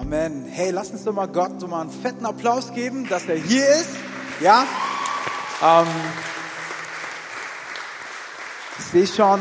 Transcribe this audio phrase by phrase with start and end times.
[0.00, 0.44] Amen.
[0.44, 3.66] Hey, lass uns doch mal Gott so mal einen fetten Applaus geben, dass er hier
[3.66, 3.90] ist.
[4.40, 4.64] Ja?
[5.60, 5.88] Ähm,
[8.78, 9.40] ich sehe schon,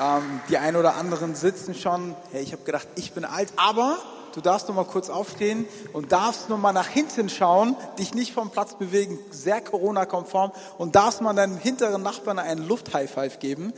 [0.00, 2.16] ähm, die ein oder anderen sitzen schon.
[2.32, 3.98] Hey, ich habe gedacht, ich bin alt, aber
[4.34, 8.32] du darfst noch mal kurz aufstehen und darfst noch mal nach hinten schauen, dich nicht
[8.32, 13.74] vom Platz bewegen, sehr Corona-konform und darfst mal deinem hinteren Nachbarn einen Luft-High-Five geben,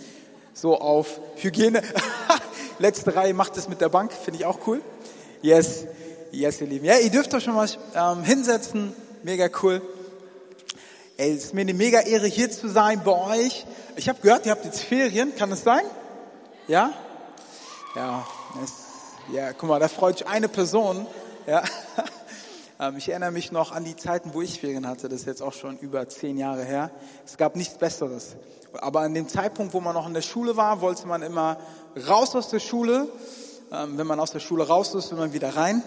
[0.55, 1.83] so auf Hygiene.
[2.79, 4.80] Letzte Reihe macht es mit der Bank, finde ich auch cool.
[5.41, 5.86] Yes,
[6.32, 6.84] yes, ihr Lieben.
[6.84, 8.92] Ja, ihr dürft euch schon mal ähm, hinsetzen,
[9.23, 9.80] mega cool.
[11.16, 13.65] Ey, es ist mir eine mega Ehre, hier zu sein bei euch.
[13.95, 15.82] Ich habe gehört, ihr habt jetzt Ferien, kann das sein?
[16.66, 16.93] Ja?
[17.95, 18.27] Ja,
[18.65, 18.73] es,
[19.32, 21.06] ja, guck mal, da freut sich eine Person.
[21.46, 21.62] Ja.
[22.80, 25.09] Ähm, ich erinnere mich noch an die Zeiten, wo ich Ferien hatte.
[25.09, 26.93] Das ist jetzt auch schon über zehn Jahre her.
[27.27, 28.37] Es gab nichts Besseres.
[28.73, 31.59] Aber an dem Zeitpunkt, wo man noch in der Schule war, wollte man immer
[32.07, 33.09] raus aus der Schule.
[33.71, 35.83] Ähm, wenn man aus der Schule raus ist, will man wieder rein.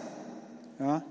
[0.80, 1.04] Ja?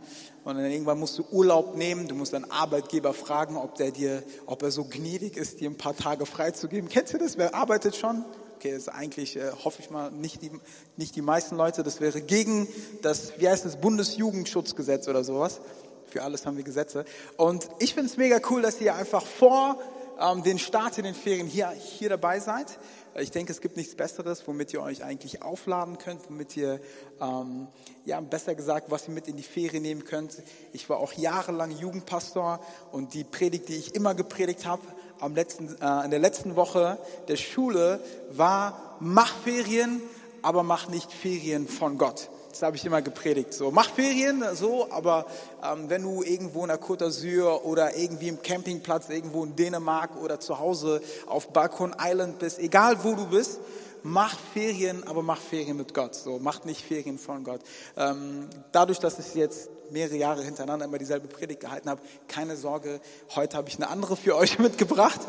[0.44, 2.08] Und dann irgendwann musst du Urlaub nehmen.
[2.08, 5.76] Du musst deinen Arbeitgeber fragen, ob der dir, ob er so gnädig ist, dir ein
[5.76, 6.88] paar Tage freizugeben.
[6.88, 7.36] Kennst du das?
[7.36, 8.24] Wer arbeitet schon?
[8.56, 10.50] Okay, das ist eigentlich, äh, hoffe ich mal, nicht die,
[10.96, 11.82] nicht die meisten Leute.
[11.82, 12.68] Das wäre gegen
[13.02, 15.60] das, wie heißt das, Bundesjugendschutzgesetz oder sowas.
[16.06, 17.04] Für alles haben wir Gesetze.
[17.36, 19.78] Und ich finde es mega cool, dass ihr einfach vor
[20.20, 22.78] ähm, den Start in den Ferien hier, hier dabei seid.
[23.18, 26.80] Ich denke, es gibt nichts Besseres, womit ihr euch eigentlich aufladen könnt, womit ihr,
[27.20, 27.66] ähm,
[28.04, 30.42] ja, besser gesagt, was ihr mit in die Ferien nehmen könnt.
[30.72, 32.60] Ich war auch jahrelang Jugendpastor
[32.92, 34.82] und die Predigt, die ich immer gepredigt habe,
[35.18, 40.00] am letzten, äh, in der letzten Woche der Schule war, mach Ferien,
[40.42, 42.30] aber mach nicht Ferien von Gott.
[42.50, 43.54] Das habe ich immer gepredigt.
[43.54, 45.26] So, mach Ferien, so, aber
[45.62, 50.20] ähm, wenn du irgendwo in der Côte d'Azur oder irgendwie im Campingplatz irgendwo in Dänemark
[50.20, 53.60] oder zu Hause auf Balkon Island bist, egal wo du bist,
[54.02, 56.14] mach Ferien, aber mach Ferien mit Gott.
[56.14, 57.60] So, mach nicht Ferien von Gott.
[57.96, 63.00] Ähm, dadurch, dass ich jetzt mehrere Jahre hintereinander immer dieselbe Predigt gehalten habe, keine Sorge,
[63.34, 65.20] heute habe ich eine andere für euch mitgebracht.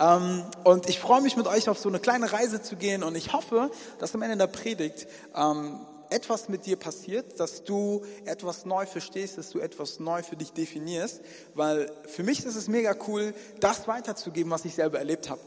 [0.00, 3.16] Ähm, und ich freue mich mit euch auf so eine kleine Reise zu gehen und
[3.16, 5.80] ich hoffe, dass am Ende der Predigt ähm,
[6.10, 10.52] etwas mit dir passiert, dass du etwas neu verstehst, dass du etwas neu für dich
[10.52, 11.20] definierst,
[11.54, 15.40] weil für mich ist es mega cool, das weiterzugeben, was ich selber erlebt habe.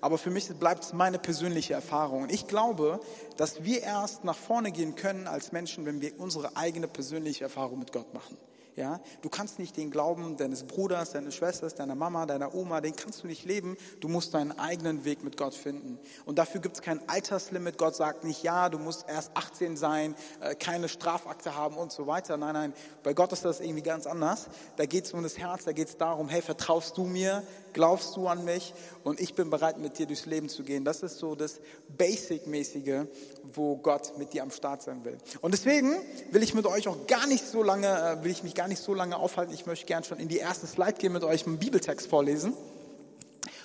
[0.00, 2.22] Aber für mich bleibt es meine persönliche Erfahrung.
[2.22, 3.00] Und ich glaube,
[3.36, 7.78] dass wir erst nach vorne gehen können als Menschen, wenn wir unsere eigene persönliche Erfahrung
[7.78, 8.36] mit Gott machen.
[8.76, 12.96] Ja, du kannst nicht den Glauben deines Bruders, deines Schwesters, deiner Mama, deiner Oma, den
[12.96, 13.76] kannst du nicht leben.
[14.00, 15.98] Du musst deinen eigenen Weg mit Gott finden.
[16.26, 17.78] Und dafür gibt es kein Alterslimit.
[17.78, 22.08] Gott sagt nicht, ja, du musst erst 18 sein, äh, keine Strafakte haben und so
[22.08, 22.36] weiter.
[22.36, 22.72] Nein, nein,
[23.04, 24.48] bei Gott ist das irgendwie ganz anders.
[24.76, 28.16] Da geht es um das Herz, da geht es darum, hey, vertraust du mir, glaubst
[28.16, 30.84] du an mich und ich bin bereit, mit dir durchs Leben zu gehen.
[30.84, 31.60] Das ist so das
[31.96, 33.06] Basic-mäßige,
[33.52, 35.18] wo Gott mit dir am Start sein will.
[35.42, 35.94] Und deswegen
[36.30, 38.82] will ich mit euch auch gar nicht so lange, äh, will ich mich gar nicht
[38.82, 39.52] so lange aufhalten.
[39.52, 42.54] Ich möchte gern schon in die erste Slide gehen, mit euch einen Bibeltext vorlesen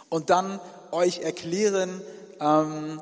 [0.10, 0.60] und dann
[0.92, 2.02] euch erklären,
[2.40, 3.02] ähm,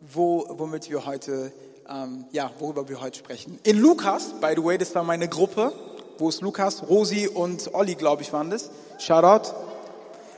[0.00, 1.52] wo, womit wir heute,
[1.88, 3.58] ähm, ja, worüber wir heute sprechen.
[3.62, 5.72] In Lukas, by the way, das war meine Gruppe.
[6.18, 6.82] Wo ist Lukas?
[6.88, 8.70] Rosi und Olli, glaube ich, waren das.
[8.98, 9.50] Shoutout.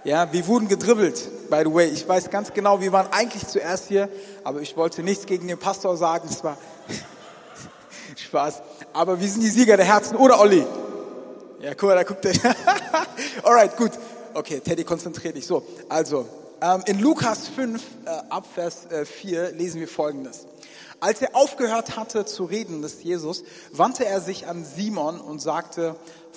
[0.05, 1.89] Ja, wir wurden gedribbelt, by the way.
[1.89, 4.09] Ich weiß ganz genau, wir waren eigentlich zuerst hier,
[4.45, 6.29] aber ich wollte nichts gegen den Pastor sagen.
[6.31, 6.57] Es war
[8.19, 8.63] Spaß.
[8.93, 10.67] Aber wir sind die Sieger der Herzen, oder Olli?
[11.61, 12.33] Ja, guck mal, da guckt er.
[13.43, 13.93] Alright, gut.
[14.35, 15.47] Okay, Teddy, konzentrier dich.
[15.47, 16.27] So, also,
[16.61, 20.47] ähm, in Lukas 5, äh, ab Vers äh, 4 lesen wir Folgendes.
[21.01, 25.95] Als er aufgehört hatte zu reden, des Jesus, wandte er sich an Simon und sagte,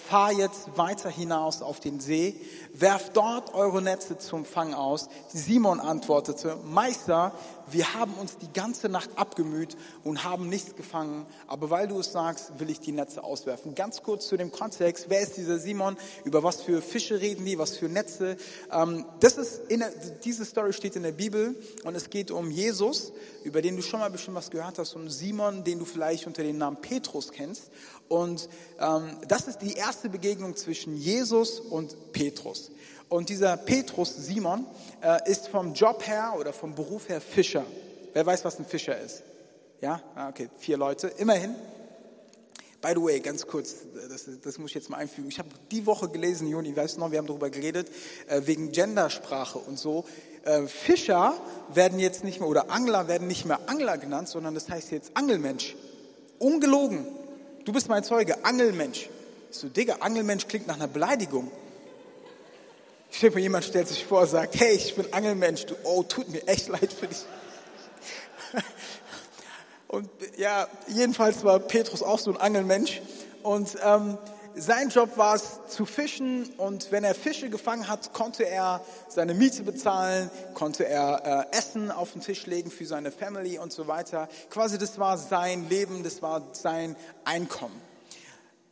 [0.10, 2.36] fahr jetzt weiter hinaus auf den See,
[2.74, 5.10] werft dort eure Netze zum Fang aus.
[5.30, 7.34] Simon antwortete, Meister,
[7.68, 12.12] wir haben uns die ganze Nacht abgemüht und haben nichts gefangen, aber weil du es
[12.12, 13.76] sagst, will ich die Netze auswerfen.
[13.76, 17.58] Ganz kurz zu dem Kontext, wer ist dieser Simon, über was für Fische reden die,
[17.58, 18.38] was für Netze.
[18.72, 19.92] Ähm, das ist der,
[20.24, 23.14] diese Story steht in der Bibel und es geht um Jesus,
[23.44, 26.44] über den du schon mal bestimmt was gehört hast, um Simon, den du vielleicht unter
[26.44, 27.72] dem Namen Petrus kennst.
[28.08, 28.50] Und
[28.80, 32.72] ähm, das ist die erste Begegnung zwischen Jesus und Petrus.
[33.10, 34.66] Und dieser Petrus, Simon,
[35.02, 37.66] äh, ist vom Job her oder vom Beruf her Fischer.
[38.14, 39.24] Wer weiß, was ein Fischer ist?
[39.82, 41.56] Ja, ah, okay, vier Leute, immerhin.
[42.82, 43.76] By the way, ganz kurz,
[44.10, 45.30] das, das muss ich jetzt mal einfügen.
[45.30, 47.90] Ich habe die Woche gelesen, Juni, weißt du noch, wir haben darüber geredet,
[48.28, 50.06] äh, wegen Gendersprache und so.
[50.44, 51.36] Äh, Fischer
[51.74, 55.12] werden jetzt nicht mehr, oder Angler werden nicht mehr Angler genannt, sondern das heißt jetzt
[55.16, 55.76] Angelmensch.
[56.40, 57.06] Ungelogen.
[57.66, 59.10] Du bist mein Zeuge, Angelmensch.
[59.52, 61.52] So, Digga, Angelmensch klingt nach einer Beleidigung.
[63.12, 66.30] Ich stelle mir, jemand stellt sich vor, sagt, hey, ich bin Angelmensch, du, oh, tut
[66.30, 67.26] mir echt leid für dich.
[69.90, 73.02] Und ja, jedenfalls war Petrus auch so ein Angelmensch
[73.44, 74.18] und ähm,
[74.56, 79.34] sein Job war es zu fischen und wenn er Fische gefangen hat, konnte er seine
[79.34, 83.88] Miete bezahlen, konnte er äh, Essen auf den Tisch legen für seine Family und so
[83.88, 84.30] weiter.
[84.50, 86.96] Quasi das war sein Leben, das war sein
[87.26, 87.91] Einkommen.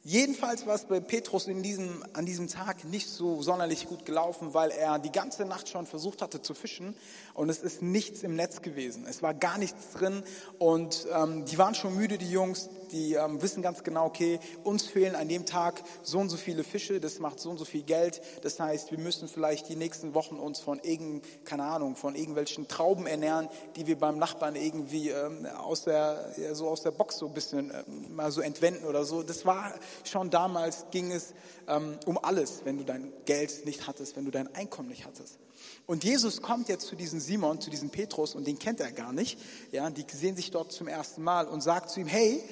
[0.10, 4.56] Jedenfalls war es bei Petrus in diesem, an diesem Tag nicht so sonderlich gut gelaufen,
[4.56, 6.96] weil er die ganze Nacht schon versucht hatte zu fischen
[7.36, 9.06] und es ist nichts im Netz gewesen.
[9.08, 10.24] Es war gar nichts drin
[10.58, 14.86] und ähm, die waren schon müde, die Jungs die ähm, wissen ganz genau, okay, uns
[14.86, 17.84] fehlen an dem Tag so und so viele Fische, das macht so und so viel
[17.84, 18.22] Geld.
[18.42, 22.68] Das heißt, wir müssen vielleicht die nächsten Wochen uns von irgend, keine Ahnung, von irgendwelchen
[22.68, 27.18] Trauben ernähren, die wir beim Nachbarn irgendwie ähm, aus der, ja, so aus der Box
[27.18, 29.24] so ein bisschen ähm, mal so entwenden oder so.
[29.24, 31.34] Das war schon damals, ging es
[31.68, 35.38] ähm, um alles, wenn du dein Geld nicht hattest, wenn du dein Einkommen nicht hattest.
[35.86, 39.12] Und Jesus kommt jetzt zu diesem Simon, zu diesem Petrus und den kennt er gar
[39.12, 39.40] nicht.
[39.72, 42.44] Ja, die sehen sich dort zum ersten Mal und sagt zu ihm, hey,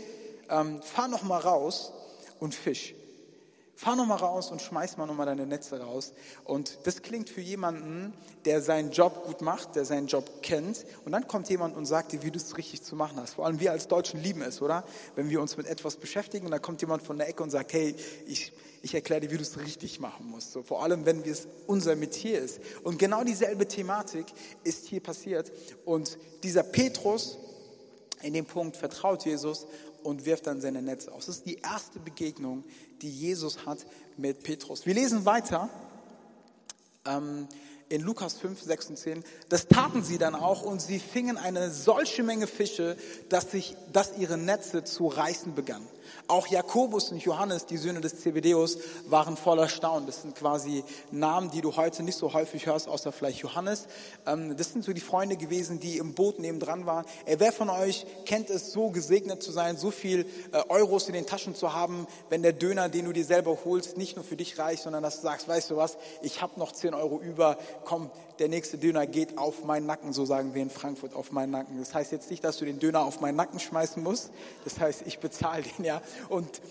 [0.50, 1.92] ähm, fahr noch mal raus
[2.40, 2.94] und fisch.
[3.78, 6.14] Fahr noch mal raus und schmeiß mal noch mal deine Netze raus.
[6.46, 8.12] Und das klingt für jemanden,
[8.46, 10.84] der seinen Job gut macht, der seinen Job kennt.
[11.06, 13.36] Und dann kommt jemand und sagt dir, wie du es richtig zu machen hast.
[13.36, 14.84] Vor allem wir als Deutschen lieben es, oder?
[15.16, 17.72] Wenn wir uns mit etwas beschäftigen und dann kommt jemand von der Ecke und sagt,
[17.72, 17.96] hey,
[18.26, 18.52] ich,
[18.82, 20.54] ich erkläre dir, wie du es richtig machen musst.
[20.54, 22.60] So, vor allem, wenn es unser Metier ist.
[22.84, 24.26] Und genau dieselbe Thematik
[24.64, 25.52] ist hier passiert.
[25.86, 27.38] Und dieser Petrus,
[28.24, 29.68] in dem Punkt vertraut Jesus
[30.08, 31.26] und wirft dann seine Netze aus.
[31.26, 32.64] Das ist die erste Begegnung,
[33.02, 34.86] die Jesus hat mit Petrus.
[34.86, 35.70] Wir lesen weiter
[37.06, 37.50] ähm,
[37.90, 39.24] in Lukas 5, 6 und 10.
[39.50, 42.98] Das taten sie dann auch und sie fingen eine solche Menge Fische,
[43.30, 45.88] dass, sich, dass ihre Netze zu reißen begannen.
[46.28, 50.06] Auch Jakobus und Johannes, die Söhne des Zebedeus, waren voller Staunen.
[50.08, 53.88] Das sind quasi Namen, die du heute nicht so häufig hörst, außer vielleicht Johannes.
[54.26, 57.06] Ähm, das sind so die Freunde gewesen, die im Boot nebendran waren.
[57.26, 61.26] wer von euch kennt es, so gesegnet zu sein, so viel äh, Euros in den
[61.26, 64.58] Taschen zu haben, wenn der Döner, den du dir selber holst, nicht nur für dich
[64.60, 67.58] reicht, sondern dass du sagst, weißt du was, ich habe noch 10 Euro über,
[67.88, 71.52] komm, der nächste Döner geht auf meinen Nacken, so sagen wir in Frankfurt, auf meinen
[71.52, 71.80] Nacken.
[71.80, 74.30] Das heißt jetzt nicht, dass du den Döner auf meinen Nacken schmeißen musst.
[74.66, 76.02] Das heißt, ich bezahle den, ja.
[76.28, 76.62] Und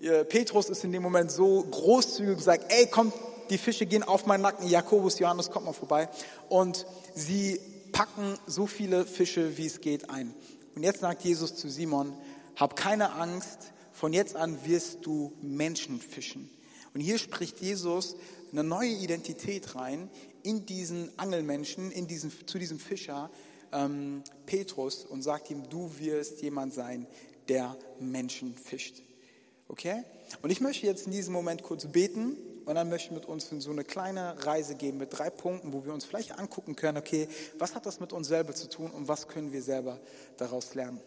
[0.00, 3.12] äh, Petrus ist in dem Moment so großzügig und sagt, ey, komm,
[3.50, 4.68] die Fische gehen auf meinen Nacken.
[4.68, 6.08] Jakobus, Johannes, kommt mal vorbei.
[6.48, 7.60] Und sie
[7.90, 10.32] packen so viele Fische, wie es geht, ein.
[10.76, 12.12] Und jetzt sagt Jesus zu Simon,
[12.54, 16.48] hab keine Angst, von jetzt an wirst du Menschen fischen.
[16.94, 18.14] Und hier spricht Jesus
[18.52, 20.08] eine neue Identität rein
[20.42, 23.30] in diesen Angelmenschen, in diesen, zu diesem Fischer
[23.72, 27.06] ähm, Petrus und sagt ihm, du wirst jemand sein,
[27.48, 29.02] der Menschen fischt.
[29.68, 30.04] Okay?
[30.42, 33.50] Und ich möchte jetzt in diesem Moment kurz beten und dann möchte ich mit uns
[33.50, 36.98] in so eine kleine Reise gehen mit drei Punkten, wo wir uns vielleicht angucken können,
[36.98, 37.28] okay,
[37.58, 39.98] was hat das mit uns selber zu tun und was können wir selber
[40.36, 41.00] daraus lernen.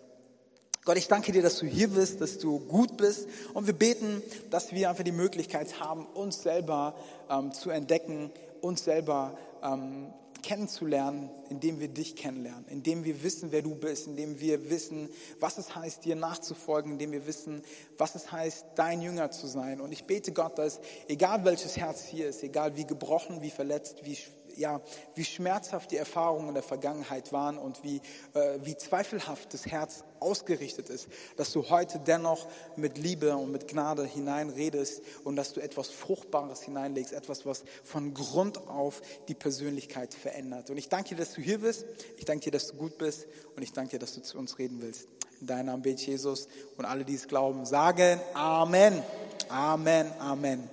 [0.84, 4.22] Gott, ich danke dir, dass du hier bist, dass du gut bist und wir beten,
[4.52, 6.96] dass wir einfach die Möglichkeit haben, uns selber
[7.28, 8.30] ähm, zu entdecken,
[8.66, 10.12] uns selber ähm,
[10.46, 15.10] kennenzulernen, indem wir dich kennenlernen, indem wir wissen, wer du bist, indem wir wissen,
[15.40, 17.64] was es heißt, dir nachzufolgen, indem wir wissen,
[17.98, 19.82] was es heißt, dein Jünger zu sein.
[19.82, 24.06] Und ich bete Gott, dass egal welches Herz hier ist, egal wie gebrochen, wie verletzt,
[24.06, 24.18] wie
[24.58, 24.82] ja,
[25.16, 28.02] wie schmerzhaft die Erfahrungen der Vergangenheit waren und wie,
[28.34, 31.08] äh, wie zweifelhaft das Herz ausgerichtet ist,
[31.38, 36.62] dass du heute dennoch mit Liebe und mit Gnade hineinredest und dass du etwas Fruchtbares
[36.64, 40.70] hineinlegst, etwas, was von Grund auf die Persönlichkeit verändert.
[40.70, 41.86] Und ich danke dir, dass du hier bist,
[42.18, 44.58] ich danke dir, dass du gut bist und ich danke dir, dass du zu uns
[44.58, 45.08] reden willst.
[45.42, 46.48] In deinem Namen bete Jesus
[46.78, 49.04] und alle, die es glauben, sagen Amen.
[49.50, 50.70] Amen, Amen.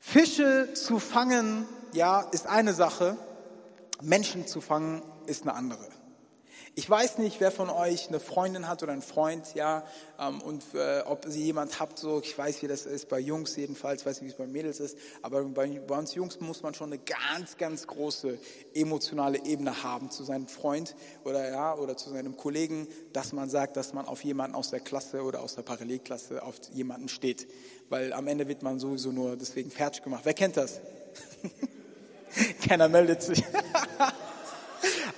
[0.00, 3.16] Fische zu fangen ja, ist eine Sache,
[4.02, 5.86] Menschen zu fangen ist eine andere.
[6.78, 9.82] Ich weiß nicht, wer von euch eine Freundin hat oder einen Freund, ja,
[10.20, 13.56] ähm, und äh, ob sie jemand habt, so, ich weiß, wie das ist, bei Jungs
[13.56, 16.74] jedenfalls, weiß nicht, wie es bei Mädels ist, aber bei, bei uns Jungs muss man
[16.74, 18.38] schon eine ganz, ganz große
[18.74, 23.78] emotionale Ebene haben zu seinem Freund oder, ja, oder zu seinem Kollegen, dass man sagt,
[23.78, 27.48] dass man auf jemanden aus der Klasse oder aus der Parallelklasse auf jemanden steht.
[27.88, 30.22] Weil am Ende wird man sowieso nur deswegen fertig gemacht.
[30.24, 30.82] Wer kennt das?
[32.68, 33.44] Keiner meldet sich.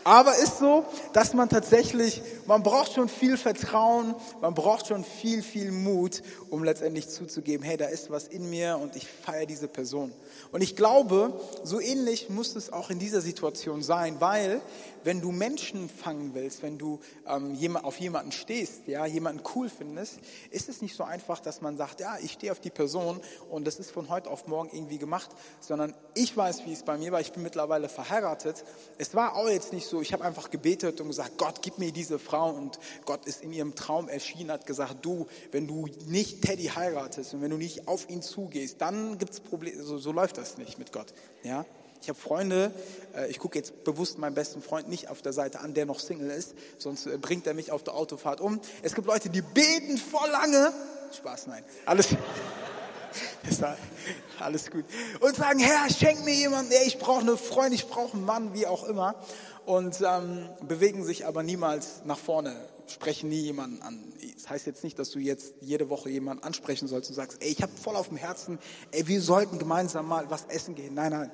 [0.08, 5.42] Aber ist so, dass man tatsächlich, man braucht schon viel Vertrauen, man braucht schon viel,
[5.42, 9.68] viel Mut, um letztendlich zuzugeben, hey, da ist was in mir und ich feiere diese
[9.68, 10.10] Person.
[10.50, 14.62] Und ich glaube, so ähnlich muss es auch in dieser Situation sein, weil
[15.04, 20.18] wenn du Menschen fangen willst, wenn du ähm, auf jemanden stehst, ja, jemanden cool findest,
[20.50, 23.66] ist es nicht so einfach, dass man sagt, ja, ich stehe auf die Person und
[23.66, 27.12] das ist von heute auf morgen irgendwie gemacht, sondern ich weiß, wie es bei mir
[27.12, 27.20] war.
[27.20, 28.64] Ich bin mittlerweile verheiratet.
[28.96, 31.92] Es war auch jetzt nicht so ich habe einfach gebetet und gesagt, Gott, gib mir
[31.92, 32.50] diese Frau.
[32.50, 37.34] Und Gott ist in ihrem Traum erschienen, hat gesagt, du, wenn du nicht Teddy heiratest
[37.34, 39.82] und wenn du nicht auf ihn zugehst, dann gibt es Probleme.
[39.82, 41.12] So, so läuft das nicht mit Gott.
[41.42, 41.64] Ja?
[42.00, 42.72] Ich habe Freunde,
[43.16, 45.98] äh, ich gucke jetzt bewusst meinen besten Freund nicht auf der Seite an, der noch
[45.98, 48.60] Single ist, sonst äh, bringt er mich auf der Autofahrt um.
[48.82, 50.72] Es gibt Leute, die beten voll lange.
[51.16, 51.64] Spaß, nein.
[51.86, 52.08] Alles.
[53.48, 53.64] Ist
[54.38, 54.84] alles gut.
[55.20, 58.66] Und sagen, Herr, schenk mir jemanden, ich brauche eine Freundin, ich brauche einen Mann, wie
[58.66, 59.14] auch immer.
[59.68, 62.56] Und ähm, bewegen sich aber niemals nach vorne,
[62.86, 64.02] sprechen nie jemanden an.
[64.34, 67.50] Das heißt jetzt nicht, dass du jetzt jede Woche jemanden ansprechen sollst und sagst, ey,
[67.50, 68.58] ich habe voll auf dem Herzen,
[68.92, 70.94] ey, wir sollten gemeinsam mal was essen gehen.
[70.94, 71.30] Nein, nein.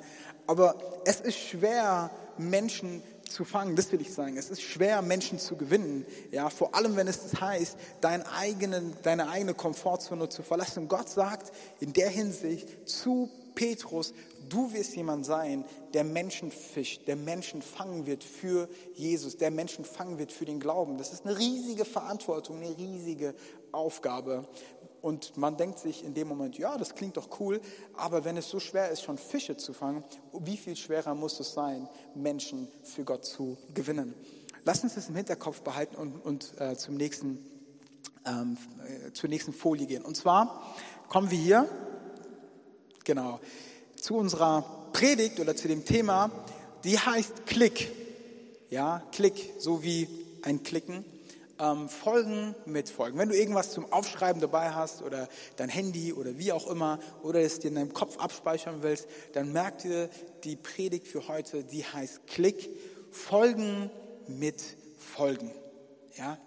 [0.49, 0.75] Aber
[1.05, 4.37] es ist schwer, Menschen zu fangen, das will ich sagen.
[4.37, 6.05] Es ist schwer, Menschen zu gewinnen.
[6.33, 10.89] Ja, vor allem, wenn es heißt, dein eigenen, deine eigene Komfortzone zu verlassen.
[10.89, 14.13] Gott sagt in der Hinsicht zu Petrus,
[14.49, 19.85] du wirst jemand sein, der Menschen fischt, der Menschen fangen wird für Jesus, der Menschen
[19.85, 20.99] fangen wird für den Glauben.
[20.99, 23.35] Das ist eine riesige Verantwortung, eine riesige
[23.73, 24.47] Aufgabe.
[25.05, 27.61] Und man denkt sich in dem Moment, ja, das klingt doch cool,
[27.93, 31.53] aber wenn es so schwer ist, schon Fische zu fangen, wie viel schwerer muss es
[31.53, 34.15] sein, Menschen für Gott zu gewinnen?
[34.65, 37.39] Lass uns das im Hinterkopf behalten und, und äh, zum nächsten,
[38.25, 38.57] ähm,
[39.07, 40.03] äh, zur nächsten Folie gehen.
[40.03, 40.75] Und zwar
[41.09, 41.69] kommen wir hier,
[43.05, 43.41] genau,
[43.97, 46.31] zu unserer Predigt oder zu dem Thema,
[46.85, 47.91] die heißt Klick.
[48.71, 50.09] Ja, Klick, so wie
[50.43, 51.05] ein Klicken
[51.59, 53.19] ähm, Folgen mit Folgen.
[53.19, 57.41] Wenn du irgendwas zum Aufschreiben dabei hast oder dein Handy oder wie auch immer oder
[57.41, 60.09] es dir in deinem Kopf abspeichern willst, dann merk dir
[60.45, 62.69] die Predigt für heute, die heißt Klick,
[63.11, 63.91] Folgen
[64.27, 64.63] mit
[64.99, 65.51] Folgen.
[66.17, 66.39] Ja?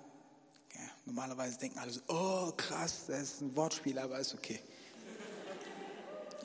[0.73, 4.59] ja normalerweise denken alle so, oh krass, das ist ein Wortspiel, aber ist okay.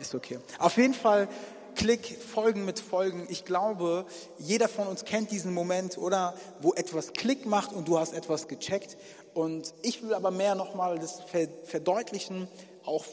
[0.01, 0.39] Ist okay.
[0.59, 1.29] Auf jeden Fall
[1.75, 3.27] Klick, Folgen mit Folgen.
[3.31, 4.05] Ich glaube,
[4.39, 6.35] jeder von uns kennt diesen Moment, oder?
[6.61, 8.97] Wo etwas Klick macht und du hast etwas gecheckt.
[9.33, 11.23] Und ich will aber mehr nochmal das
[11.65, 12.49] verdeutlichen,
[12.85, 13.05] auch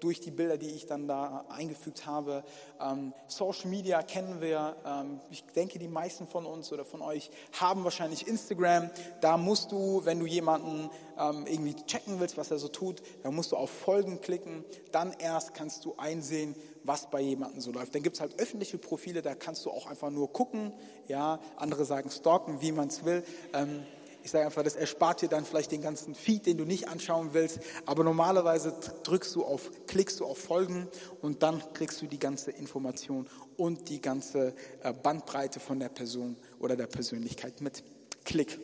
[0.00, 2.42] durch die Bilder, die ich dann da eingefügt habe.
[2.80, 4.76] Ähm, Social Media kennen wir.
[4.84, 8.90] Ähm, ich denke, die meisten von uns oder von euch haben wahrscheinlich Instagram.
[9.20, 13.34] Da musst du, wenn du jemanden ähm, irgendwie checken willst, was er so tut, dann
[13.34, 14.64] musst du auf Folgen klicken.
[14.92, 16.54] Dann erst kannst du einsehen,
[16.84, 17.94] was bei jemandem so läuft.
[17.94, 20.72] Dann gibt es halt öffentliche Profile, da kannst du auch einfach nur gucken.
[21.08, 23.22] Ja, andere sagen stalken, wie man es will.
[23.52, 23.82] Ähm,
[24.22, 27.30] ich sage einfach, das erspart dir dann vielleicht den ganzen Feed, den du nicht anschauen
[27.32, 27.60] willst.
[27.86, 30.88] Aber normalerweise drückst du auf, klickst du auf Folgen
[31.20, 36.36] und dann kriegst du die ganze Information und die ganze äh, Bandbreite von der Person
[36.58, 37.82] oder der Persönlichkeit mit.
[38.24, 38.58] Klick.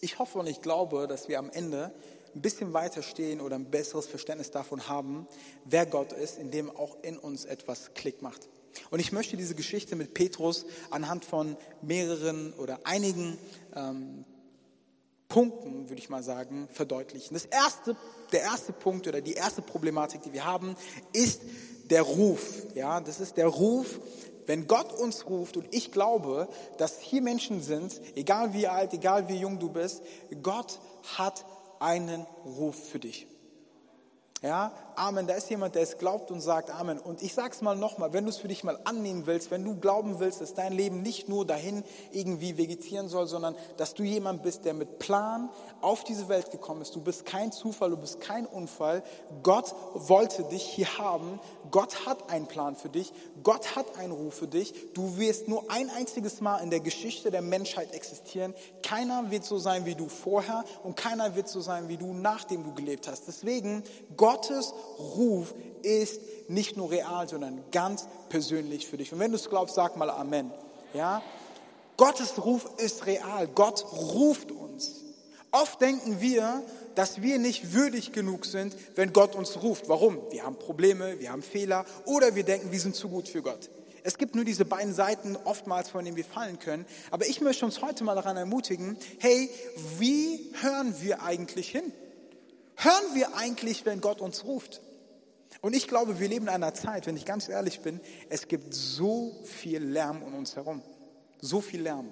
[0.00, 1.92] Ich hoffe und ich glaube, dass wir am Ende
[2.34, 5.26] ein bisschen weiter stehen oder ein besseres Verständnis davon haben,
[5.64, 8.48] wer Gott ist, indem auch in uns etwas Klick macht.
[8.90, 13.38] Und ich möchte diese Geschichte mit Petrus anhand von mehreren oder einigen
[13.74, 14.24] ähm,
[15.32, 17.32] Punkten, würde ich mal sagen, verdeutlichen.
[17.32, 17.96] Das erste,
[18.32, 20.76] der erste Punkt oder die erste Problematik, die wir haben,
[21.14, 21.40] ist
[21.88, 22.66] der Ruf.
[22.74, 23.98] Ja, das ist der Ruf,
[24.44, 29.30] wenn Gott uns ruft und ich glaube, dass hier Menschen sind, egal wie alt, egal
[29.30, 30.02] wie jung du bist,
[30.42, 30.80] Gott
[31.16, 31.46] hat
[31.80, 33.26] einen Ruf für dich.
[34.42, 35.26] Ja, Amen.
[35.26, 36.98] Da ist jemand, der es glaubt und sagt Amen.
[36.98, 39.76] Und ich sag's mal nochmal, wenn du es für dich mal annehmen willst, wenn du
[39.76, 44.42] glauben willst, dass dein Leben nicht nur dahin irgendwie vegetieren soll, sondern dass du jemand
[44.42, 45.48] bist, der mit Plan
[45.80, 46.94] auf diese Welt gekommen ist.
[46.94, 49.02] Du bist kein Zufall, du bist kein Unfall.
[49.42, 51.40] Gott wollte dich hier haben.
[51.70, 53.12] Gott hat einen Plan für dich.
[53.42, 54.74] Gott hat einen Ruf für dich.
[54.92, 58.54] Du wirst nur ein einziges Mal in der Geschichte der Menschheit existieren.
[58.82, 62.64] Keiner wird so sein wie du vorher und keiner wird so sein wie du, nachdem
[62.64, 63.26] du gelebt hast.
[63.26, 63.84] Deswegen,
[64.32, 69.12] Gottes Ruf ist nicht nur real, sondern ganz persönlich für dich.
[69.12, 70.50] Und wenn du es glaubst, sag mal Amen.
[70.94, 71.22] Ja?
[71.98, 73.46] Gottes Ruf ist real.
[73.48, 75.02] Gott ruft uns.
[75.50, 76.62] Oft denken wir,
[76.94, 79.90] dass wir nicht würdig genug sind, wenn Gott uns ruft.
[79.90, 80.18] Warum?
[80.30, 83.68] Wir haben Probleme, wir haben Fehler oder wir denken, wir sind zu gut für Gott.
[84.02, 86.86] Es gibt nur diese beiden Seiten oftmals, von denen wir fallen können.
[87.10, 89.50] Aber ich möchte uns heute mal daran ermutigen, hey,
[89.98, 91.92] wie hören wir eigentlich hin?
[92.82, 94.80] Hören wir eigentlich, wenn Gott uns ruft?
[95.60, 98.74] Und ich glaube, wir leben in einer Zeit, wenn ich ganz ehrlich bin, es gibt
[98.74, 100.82] so viel Lärm um uns herum.
[101.40, 102.10] So viel Lärm.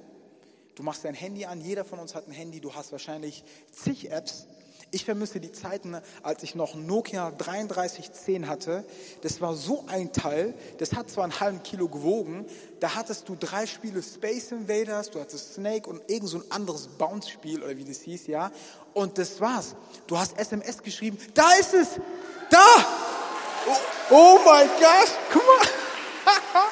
[0.77, 4.13] Du machst dein Handy an, jeder von uns hat ein Handy, du hast wahrscheinlich zig
[4.13, 4.47] Apps.
[4.93, 8.85] Ich vermisse die Zeiten, als ich noch Nokia 3310 hatte.
[9.23, 12.45] Das war so ein Teil, das hat zwar einen halben Kilo gewogen,
[12.81, 16.89] da hattest du drei Spiele Space Invaders, du hattest Snake und irgend so ein anderes
[16.89, 18.51] Bounce-Spiel oder wie das hieß, ja.
[18.95, 19.75] Und das war's.
[20.07, 21.89] Du hast SMS geschrieben, da ist es,
[22.51, 22.59] da!
[23.67, 23.77] Oh,
[24.11, 25.67] oh mein Gott, guck mal.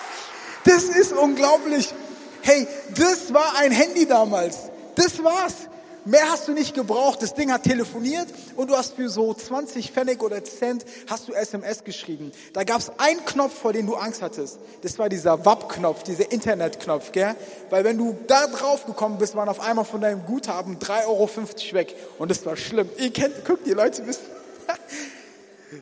[0.65, 1.95] Das ist unglaublich.
[2.43, 4.71] Hey, das war ein Handy damals.
[4.97, 5.68] Das war's.
[6.09, 7.21] Mehr hast du nicht gebraucht.
[7.21, 11.35] Das Ding hat telefoniert und du hast für so 20 Pfennig oder Cent hast du
[11.35, 12.33] SMS geschrieben.
[12.55, 14.59] Da gab es einen Knopf, vor dem du Angst hattest.
[14.81, 17.35] Das war dieser WAP-Knopf, dieser Internet-Knopf, gell?
[17.69, 21.29] Weil wenn du da drauf gekommen bist, waren auf einmal von deinem Guthaben 3,50 Euro
[21.75, 21.95] weg.
[22.19, 22.89] Und das war schlimm.
[22.97, 24.25] Ihr kennt, guckt, die Leute wissen.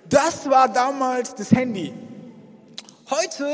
[0.09, 1.95] Das war damals das Handy.
[3.09, 3.47] Heute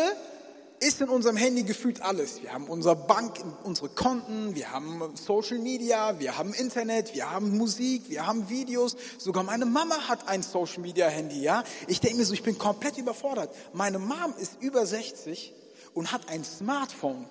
[0.83, 2.43] ist in unserem Handy gefühlt alles.
[2.43, 7.57] Wir haben unsere Bank, unsere Konten, wir haben Social Media, wir haben Internet, wir haben
[7.57, 8.97] Musik, wir haben Videos.
[9.17, 11.63] Sogar meine Mama hat ein Social Media Handy, ja.
[11.87, 13.55] Ich denke mir so, ich bin komplett überfordert.
[13.73, 15.53] Meine Mom ist über 60
[15.95, 17.27] und hat ein Smartphone.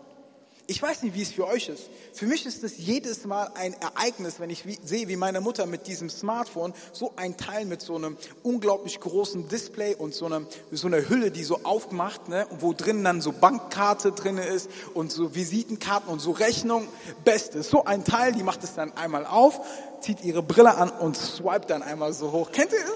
[0.68, 1.89] Ich weiß nicht, wie es für euch ist.
[2.13, 5.65] Für mich ist es jedes Mal ein Ereignis, wenn ich wie, sehe, wie meine Mutter
[5.65, 10.46] mit diesem Smartphone so ein Teil mit so einem unglaublich großen Display und so, eine,
[10.72, 15.12] so einer Hülle, die so aufmacht, ne, wo drin dann so Bankkarte drin ist und
[15.12, 16.88] so Visitenkarten und so Rechnung.
[17.25, 17.70] Bestes.
[17.70, 19.60] So ein Teil, die macht es dann einmal auf,
[20.00, 22.51] zieht ihre Brille an und swipet dann einmal so hoch.
[22.51, 22.91] Kennt ihr das?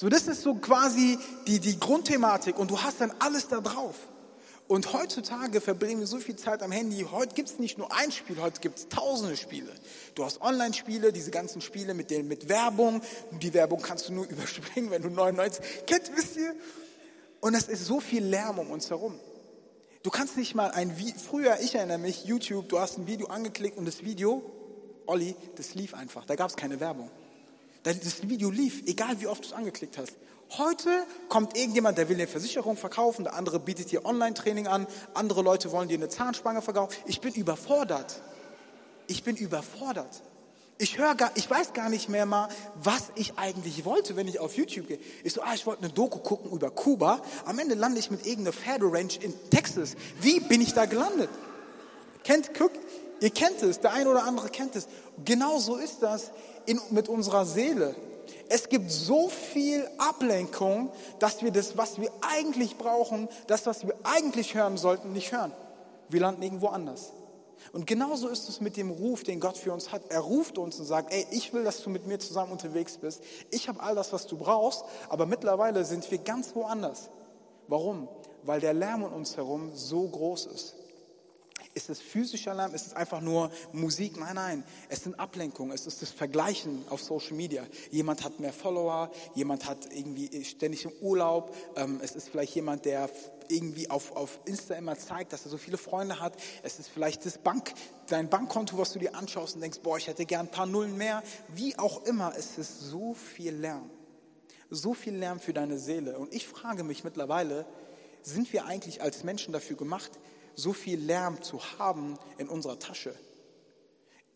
[0.00, 3.96] So, das ist so quasi die, die Grundthematik und du hast dann alles da drauf.
[4.70, 7.04] Und heutzutage verbringen wir so viel Zeit am Handy.
[7.10, 9.72] Heute gibt es nicht nur ein Spiel, heute gibt es tausende Spiele.
[10.14, 13.02] Du hast Online-Spiele, diese ganzen Spiele mit, den, mit Werbung.
[13.32, 16.54] Die Werbung kannst du nur überspringen, wenn du 99 kennt, wisst ihr?
[17.40, 19.18] Und es ist so viel Lärm um uns herum.
[20.04, 23.26] Du kannst nicht mal ein Video, früher, ich erinnere mich, YouTube, du hast ein Video
[23.26, 24.40] angeklickt und das Video,
[25.06, 26.26] Olli, das lief einfach.
[26.26, 27.10] Da gab es keine Werbung.
[27.82, 30.12] Das Video lief, egal wie oft du es angeklickt hast.
[30.58, 30.90] Heute
[31.28, 35.70] kommt irgendjemand, der will eine Versicherung verkaufen, der andere bietet dir Online-Training an, andere Leute
[35.70, 36.96] wollen dir eine Zahnspange verkaufen.
[37.06, 38.20] Ich bin überfordert.
[39.06, 40.22] Ich bin überfordert.
[40.78, 42.48] Ich höre gar, ich weiß gar nicht mehr mal,
[42.82, 44.98] was ich eigentlich wollte, wenn ich auf YouTube gehe.
[45.22, 47.22] Ich so, ah, ich wollte eine Doku gucken über Kuba.
[47.44, 49.94] Am Ende lande ich mit irgendeiner Pferderanch in Texas.
[50.20, 51.30] Wie bin ich da gelandet?
[52.24, 52.72] Kennt, guck,
[53.20, 54.88] ihr kennt es, der eine oder andere kennt es.
[55.24, 56.32] Genau so ist das
[56.66, 57.94] in, mit unserer Seele.
[58.52, 63.94] Es gibt so viel Ablenkung, dass wir das, was wir eigentlich brauchen, das, was wir
[64.02, 65.52] eigentlich hören sollten, nicht hören.
[66.08, 67.12] Wir landen irgendwo anders.
[67.72, 70.02] Und genauso ist es mit dem Ruf, den Gott für uns hat.
[70.08, 73.22] Er ruft uns und sagt, ey, ich will, dass du mit mir zusammen unterwegs bist.
[73.52, 77.08] Ich habe all das, was du brauchst, aber mittlerweile sind wir ganz woanders.
[77.68, 78.08] Warum?
[78.42, 80.74] Weil der Lärm um uns herum so groß ist.
[81.74, 82.74] Ist es physischer Lärm?
[82.74, 84.18] Ist es einfach nur Musik?
[84.18, 84.64] Nein, nein.
[84.88, 85.72] Es sind Ablenkungen.
[85.72, 87.66] Es ist das Vergleichen auf Social Media.
[87.90, 91.54] Jemand hat mehr Follower, jemand hat irgendwie ständig im Urlaub.
[91.76, 93.08] Ähm, es ist vielleicht jemand, der
[93.48, 96.34] irgendwie auf, auf Insta immer zeigt, dass er so viele Freunde hat.
[96.62, 97.72] Es ist vielleicht das Bank,
[98.06, 100.96] dein Bankkonto, was du dir anschaust und denkst, boah, ich hätte gern ein paar Nullen
[100.96, 101.22] mehr.
[101.48, 103.90] Wie auch immer, es ist so viel Lärm.
[104.70, 106.18] So viel Lärm für deine Seele.
[106.18, 107.66] Und ich frage mich mittlerweile,
[108.22, 110.12] sind wir eigentlich als Menschen dafür gemacht,
[110.60, 113.14] so viel Lärm zu haben in unserer Tasche.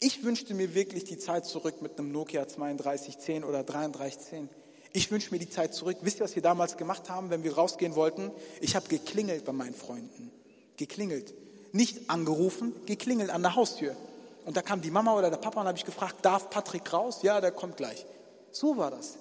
[0.01, 4.49] Ich wünschte mir wirklich die Zeit zurück mit einem Nokia 3210 oder 3310.
[4.93, 5.99] Ich wünsche mir die Zeit zurück.
[6.03, 8.31] Wisst ihr, was wir damals gemacht haben, wenn wir rausgehen wollten?
[8.61, 10.31] Ich habe geklingelt bei meinen Freunden.
[10.77, 11.35] Geklingelt.
[11.73, 13.97] Nicht angerufen, geklingelt an der Haustür.
[14.45, 17.23] Und da kam die Mama oder der Papa und habe ich gefragt, darf Patrick raus?
[17.23, 18.07] Ja, der kommt gleich.
[18.53, 19.17] So war das.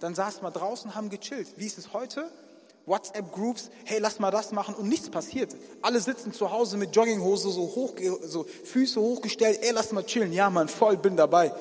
[0.00, 1.48] Dann saßen wir draußen, haben gechillt.
[1.56, 2.30] Wie ist es heute?
[2.88, 5.54] WhatsApp-Groups, hey, lass mal das machen und nichts passiert.
[5.82, 10.32] Alle sitzen zu Hause mit Jogginghose so hoch, so Füße hochgestellt, ey, lass mal chillen.
[10.32, 11.52] Ja, man, voll, bin dabei.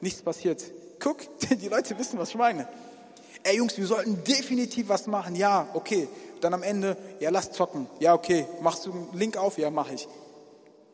[0.00, 0.62] Nichts passiert.
[0.98, 1.18] Guck,
[1.50, 2.68] die Leute wissen, was ich meine.
[3.42, 5.36] Ey, Jungs, wir sollten definitiv was machen.
[5.36, 6.08] Ja, okay.
[6.40, 7.86] Dann am Ende, ja, lass zocken.
[8.00, 8.46] Ja, okay.
[8.60, 9.56] Machst du einen Link auf?
[9.58, 10.08] Ja, mach ich.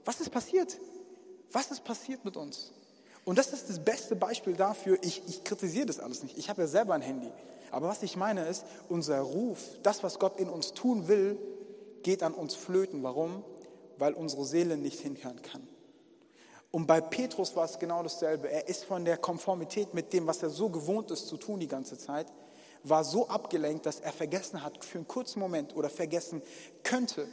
[0.05, 0.77] Was ist passiert?
[1.51, 2.73] Was ist passiert mit uns?
[3.25, 4.99] Und das ist das beste Beispiel dafür.
[5.03, 6.37] Ich, ich kritisiere das alles nicht.
[6.37, 7.31] Ich habe ja selber ein Handy.
[7.73, 11.39] Aber was ich meine ist, unser Ruf, das, was Gott in uns tun will,
[12.03, 13.03] geht an uns flöten.
[13.03, 13.43] Warum?
[13.97, 15.67] Weil unsere Seele nicht hinhören kann.
[16.71, 18.51] Und bei Petrus war es genau dasselbe.
[18.51, 21.69] Er ist von der Konformität mit dem, was er so gewohnt ist zu tun die
[21.69, 22.27] ganze Zeit,
[22.85, 26.43] war so abgelenkt, dass er vergessen hat für einen kurzen Moment oder vergessen
[26.83, 27.27] könnte,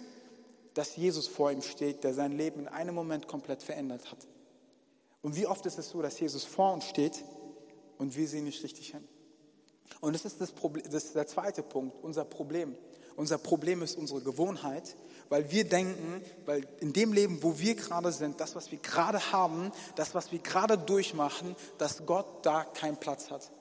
[0.73, 4.27] dass Jesus vor ihm steht, der sein Leben in einem Moment komplett verändert hat.
[5.21, 7.25] Und wie oft ist es so, dass Jesus vor uns steht
[7.97, 9.05] und wir sehen nicht richtig hin?
[10.01, 12.75] Und das ist, das, Problem, das ist der zweite Punkt, unser Problem.
[13.15, 14.95] Unser Problem ist unsere Gewohnheit,
[15.27, 19.33] weil wir denken, weil in dem Leben, wo wir gerade sind, das, was wir gerade
[19.33, 23.51] haben, das, was wir gerade durchmachen, dass Gott da keinen Platz hat.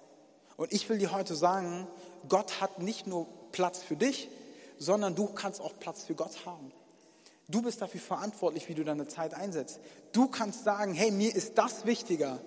[0.56, 1.88] Und ich will dir heute sagen,
[2.28, 4.28] Gott hat nicht nur Platz für dich,
[4.78, 6.70] sondern du kannst auch Platz für Gott haben.
[7.48, 9.80] Du bist dafür verantwortlich, wie du deine Zeit einsetzt.
[10.12, 12.38] Du kannst sagen, hey, mir ist das wichtiger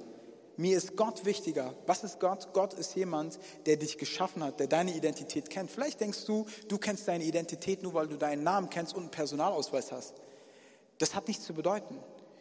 [0.57, 1.73] Mir ist Gott wichtiger.
[1.85, 2.49] Was ist Gott?
[2.53, 5.71] Gott ist jemand, der dich geschaffen hat, der deine Identität kennt.
[5.71, 9.11] Vielleicht denkst du, du kennst deine Identität nur, weil du deinen Namen kennst und einen
[9.11, 10.15] Personalausweis hast.
[10.97, 11.97] Das hat nichts zu bedeuten.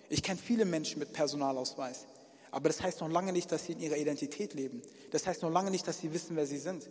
[0.09, 2.07] Ich kenne viele Menschen mit Personalausweis.
[2.51, 4.83] Aber das heißt noch lange nicht, dass sie in ihrer Identität leben.
[5.13, 6.91] Das heißt noch lange nicht, dass sie wissen, wer sie sind.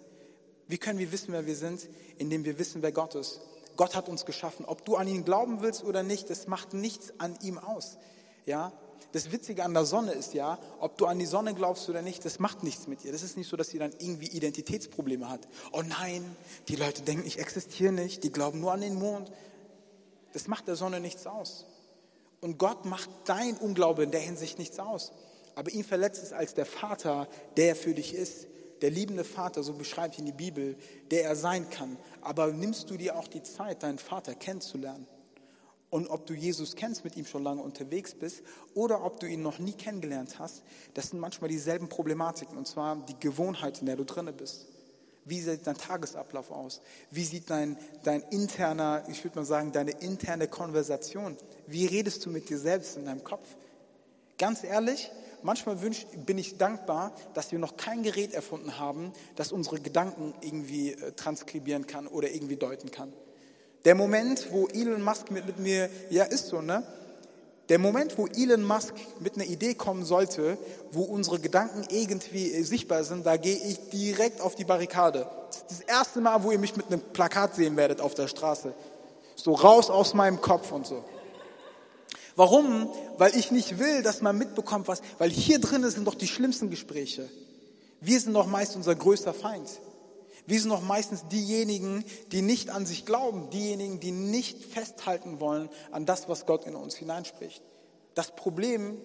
[0.68, 1.88] Wie können wir wissen, wer wir sind?
[2.18, 3.42] Indem wir wissen, wer Gott ist.
[3.76, 4.66] Gott hat uns geschaffen.
[4.66, 7.98] Ob du an ihn glauben willst oder nicht, das macht nichts an ihm aus.
[8.46, 8.72] Ja?
[9.12, 12.24] Das Witzige an der Sonne ist ja, ob du an die Sonne glaubst oder nicht,
[12.26, 13.12] das macht nichts mit ihr.
[13.12, 15.48] Das ist nicht so, dass sie dann irgendwie Identitätsprobleme hat.
[15.72, 16.24] Oh nein,
[16.68, 19.32] die Leute denken, ich existiere nicht, die glauben nur an den Mond.
[20.34, 21.66] Das macht der Sonne nichts aus.
[22.40, 25.12] Und Gott macht dein Unglaube in der Hinsicht nichts aus.
[25.56, 28.48] Aber ihn verletzt es als der Vater, der für dich ist
[28.82, 30.78] der liebende Vater, so beschreibt ihn die Bibel,
[31.12, 31.98] der er sein kann.
[32.22, 35.08] Aber nimmst du dir auch die Zeit, deinen Vater kennenzulernen?
[35.90, 38.44] Und ob du Jesus kennst, mit ihm schon lange unterwegs bist,
[38.76, 40.62] oder ob du ihn noch nie kennengelernt hast,
[40.94, 42.58] das sind manchmal dieselben Problematiken.
[42.58, 44.68] Und zwar die Gewohnheit, in der du drinne bist.
[45.26, 46.82] Wie sieht dein Tagesablauf aus?
[47.12, 51.38] Wie sieht dein, dein interner, ich würde mal sagen, deine interne Konversation?
[51.68, 53.48] Wie redest du mit dir selbst in deinem Kopf?
[54.38, 55.12] Ganz ehrlich,
[55.44, 60.34] manchmal wünsch, bin ich dankbar, dass wir noch kein Gerät erfunden haben, das unsere Gedanken
[60.42, 63.14] irgendwie äh, transkribieren kann oder irgendwie deuten kann.
[63.86, 66.84] Der Moment, wo Elon Musk mit, mit mir, ja ist so, ne?
[67.70, 70.58] Der Moment, wo Elon Musk mit einer Idee kommen sollte,
[70.92, 75.30] wo unsere Gedanken irgendwie äh, sichtbar sind, da gehe ich direkt auf die Barrikade.
[75.52, 78.74] Das, das erste Mal, wo ihr mich mit einem Plakat sehen werdet auf der Straße.
[79.36, 81.06] So raus aus meinem Kopf und so.
[82.36, 82.90] Warum?
[83.18, 86.70] Weil ich nicht will, dass man mitbekommt, was, weil hier drinnen sind doch die schlimmsten
[86.70, 87.30] Gespräche.
[88.02, 89.70] Wir sind doch meist unser größter Feind.
[90.50, 95.70] Wir sind doch meistens diejenigen, die nicht an sich glauben, diejenigen, die nicht festhalten wollen
[95.92, 97.64] an das, was Gott in uns hineinspricht.
[98.16, 99.00] Das Problem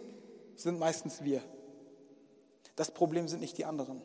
[0.57, 1.43] sind meistens wir.
[2.75, 4.03] Das Problem sind nicht die anderen.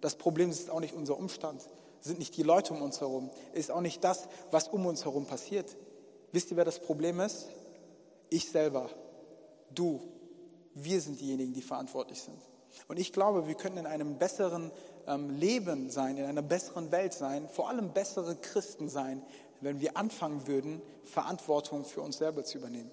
[0.00, 1.62] Das Problem ist auch nicht unser Umstand,
[2.00, 5.26] sind nicht die Leute um uns herum, ist auch nicht das, was um uns herum
[5.26, 5.76] passiert.
[6.32, 7.46] Wisst ihr, wer das Problem ist?
[8.32, 8.90] ich selber,
[9.74, 10.00] du,
[10.74, 12.38] wir sind diejenigen, die verantwortlich sind.
[12.88, 14.72] Und ich glaube, wir können in einem besseren
[15.28, 19.22] Leben sein, in einer besseren Welt sein, vor allem bessere Christen sein,
[19.60, 22.90] wenn wir anfangen würden, Verantwortung für uns selber zu übernehmen.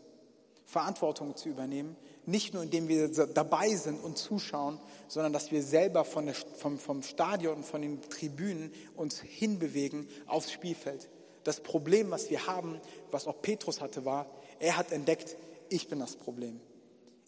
[0.65, 1.95] Verantwortung zu übernehmen,
[2.27, 6.77] nicht nur indem wir dabei sind und zuschauen, sondern dass wir selber von der, vom,
[6.77, 11.09] vom Stadion, von den Tribünen uns hinbewegen aufs Spielfeld.
[11.43, 14.27] Das Problem, was wir haben, was auch Petrus hatte, war,
[14.59, 15.37] er hat entdeckt,
[15.69, 16.61] ich bin das Problem.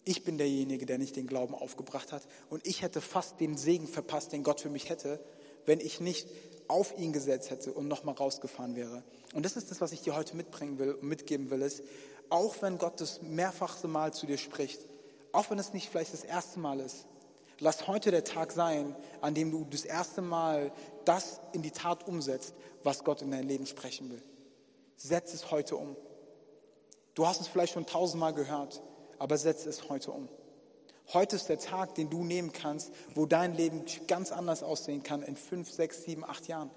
[0.04, 2.26] Ich bin derjenige, der nicht den Glauben aufgebracht hat.
[2.50, 5.20] Und ich hätte fast den Segen verpasst, den Gott für mich hätte,
[5.64, 6.28] wenn ich nicht
[6.68, 9.04] auf ihn gesetzt hätte und nochmal rausgefahren wäre.
[9.34, 11.82] Und das ist das, was ich dir heute mitbringen will und mitgeben will, ist,
[12.30, 14.80] auch wenn Gott das mehrfachste Mal zu dir spricht,
[15.32, 17.06] auch wenn es nicht vielleicht das erste Mal ist,
[17.60, 20.72] lass heute der Tag sein, an dem du das erste Mal
[21.04, 24.22] das in die Tat umsetzt, was Gott in dein Leben sprechen will.
[24.96, 25.96] Setz es heute um.
[27.14, 28.82] Du hast es vielleicht schon tausendmal gehört,
[29.22, 30.28] aber setze es heute um.
[31.12, 35.22] Heute ist der Tag, den du nehmen kannst, wo dein Leben ganz anders aussehen kann
[35.22, 36.70] in fünf, sechs, sieben, acht Jahren.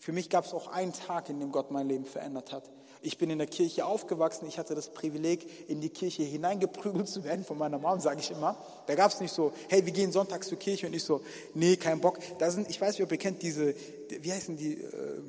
[0.00, 2.68] Für mich gab es auch einen Tag, in dem Gott mein Leben verändert hat.
[3.00, 4.48] Ich bin in der Kirche aufgewachsen.
[4.48, 8.32] Ich hatte das Privileg, in die Kirche hineingeprügelt zu werden von meiner Mom, sage ich
[8.32, 8.56] immer.
[8.88, 11.20] Da gab es nicht so, hey, wir gehen sonntags zur Kirche und ich so,
[11.54, 12.18] nee, kein Bock.
[12.40, 13.72] Da sind, ich weiß nicht, ob ihr kennt diese,
[14.08, 15.22] wie heißen die, äh,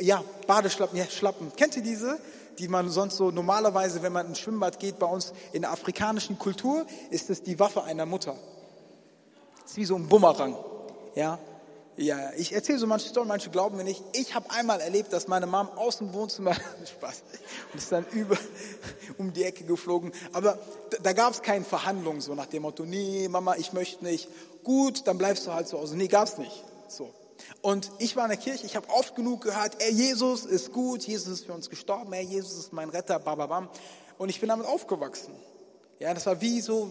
[0.00, 1.50] ja, Badeschlappen, ja, Schlappen.
[1.56, 2.18] Kennt ihr diese?
[2.58, 6.38] Die man sonst so normalerweise, wenn man ins Schwimmbad geht, bei uns in der afrikanischen
[6.38, 8.34] Kultur, ist es die Waffe einer Mutter.
[9.62, 10.56] Das ist wie so ein Bumerang.
[11.14, 11.38] Ja,
[11.98, 14.04] ja, ich erzähle so manche Storys, manche glauben mir nicht.
[14.12, 17.22] Ich habe einmal erlebt, dass meine Mom aus dem Wohnzimmer, Spaß,
[17.72, 18.36] und ist dann über,
[19.18, 20.12] um die Ecke geflogen.
[20.32, 20.58] Aber
[20.90, 24.28] da, da gab es keine Verhandlungen, so nach dem Motto, nee, Mama, ich möchte nicht.
[24.62, 25.96] Gut, dann bleibst du halt zu Hause.
[25.96, 26.62] Nee, gab es nicht.
[26.86, 27.12] So.
[27.62, 31.02] Und ich war in der Kirche, ich habe oft genug gehört, ey, Jesus ist gut,
[31.02, 33.68] Jesus ist für uns gestorben, ey, Jesus ist mein Retter, bababam.
[34.16, 35.34] Und ich bin damit aufgewachsen.
[35.98, 36.90] Ja, das war wie so,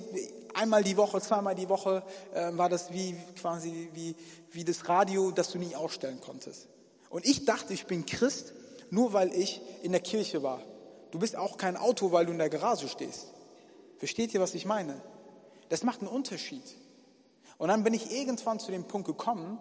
[0.54, 4.16] einmal die Woche, zweimal die Woche äh, war das wie quasi wie,
[4.52, 6.68] wie das Radio, das du nie ausstellen konntest.
[7.10, 8.54] Und ich dachte, ich bin Christ,
[8.90, 10.62] nur weil ich in der Kirche war.
[11.12, 13.28] Du bist auch kein Auto, weil du in der Garage stehst.
[13.98, 15.02] Versteht ihr, was ich meine?
[15.70, 16.64] Das macht einen Unterschied.
[17.58, 19.58] Und dann bin ich irgendwann zu dem Punkt gekommen,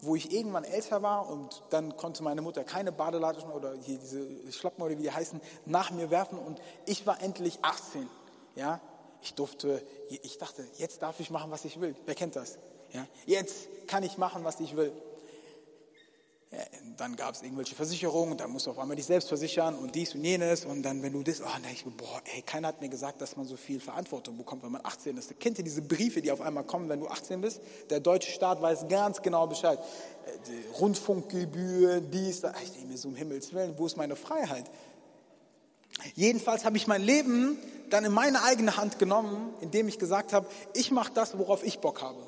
[0.00, 4.26] wo ich irgendwann älter war und dann konnte meine Mutter keine Badelatschen oder hier diese
[4.52, 8.08] Schlappen oder wie die heißen, nach mir werfen und ich war endlich 18.
[8.54, 8.80] Ja,
[9.22, 11.96] ich durfte, ich dachte, jetzt darf ich machen, was ich will.
[12.06, 12.58] Wer kennt das?
[12.92, 14.92] Ja, jetzt kann ich machen, was ich will.
[16.96, 20.14] Dann gab es irgendwelche Versicherungen, dann musst du auf einmal dich selbst versichern und dies
[20.14, 23.20] und jenes und dann, wenn du das, oh, ich, boah, ey, keiner hat mir gesagt,
[23.20, 25.38] dass man so viel Verantwortung bekommt, wenn man 18 ist.
[25.38, 27.60] Kennt ihr diese Briefe, die auf einmal kommen, wenn du 18 bist?
[27.90, 29.78] Der deutsche Staat weiß ganz genau Bescheid.
[29.78, 32.54] Äh, Rundfunkgebühr, dies, da.
[32.62, 34.70] Ich denke mir so, um Himmels Willen, wo ist meine Freiheit?
[36.14, 37.58] Jedenfalls habe ich mein Leben
[37.90, 41.80] dann in meine eigene Hand genommen, indem ich gesagt habe, ich mache das, worauf ich
[41.80, 42.22] Bock habe.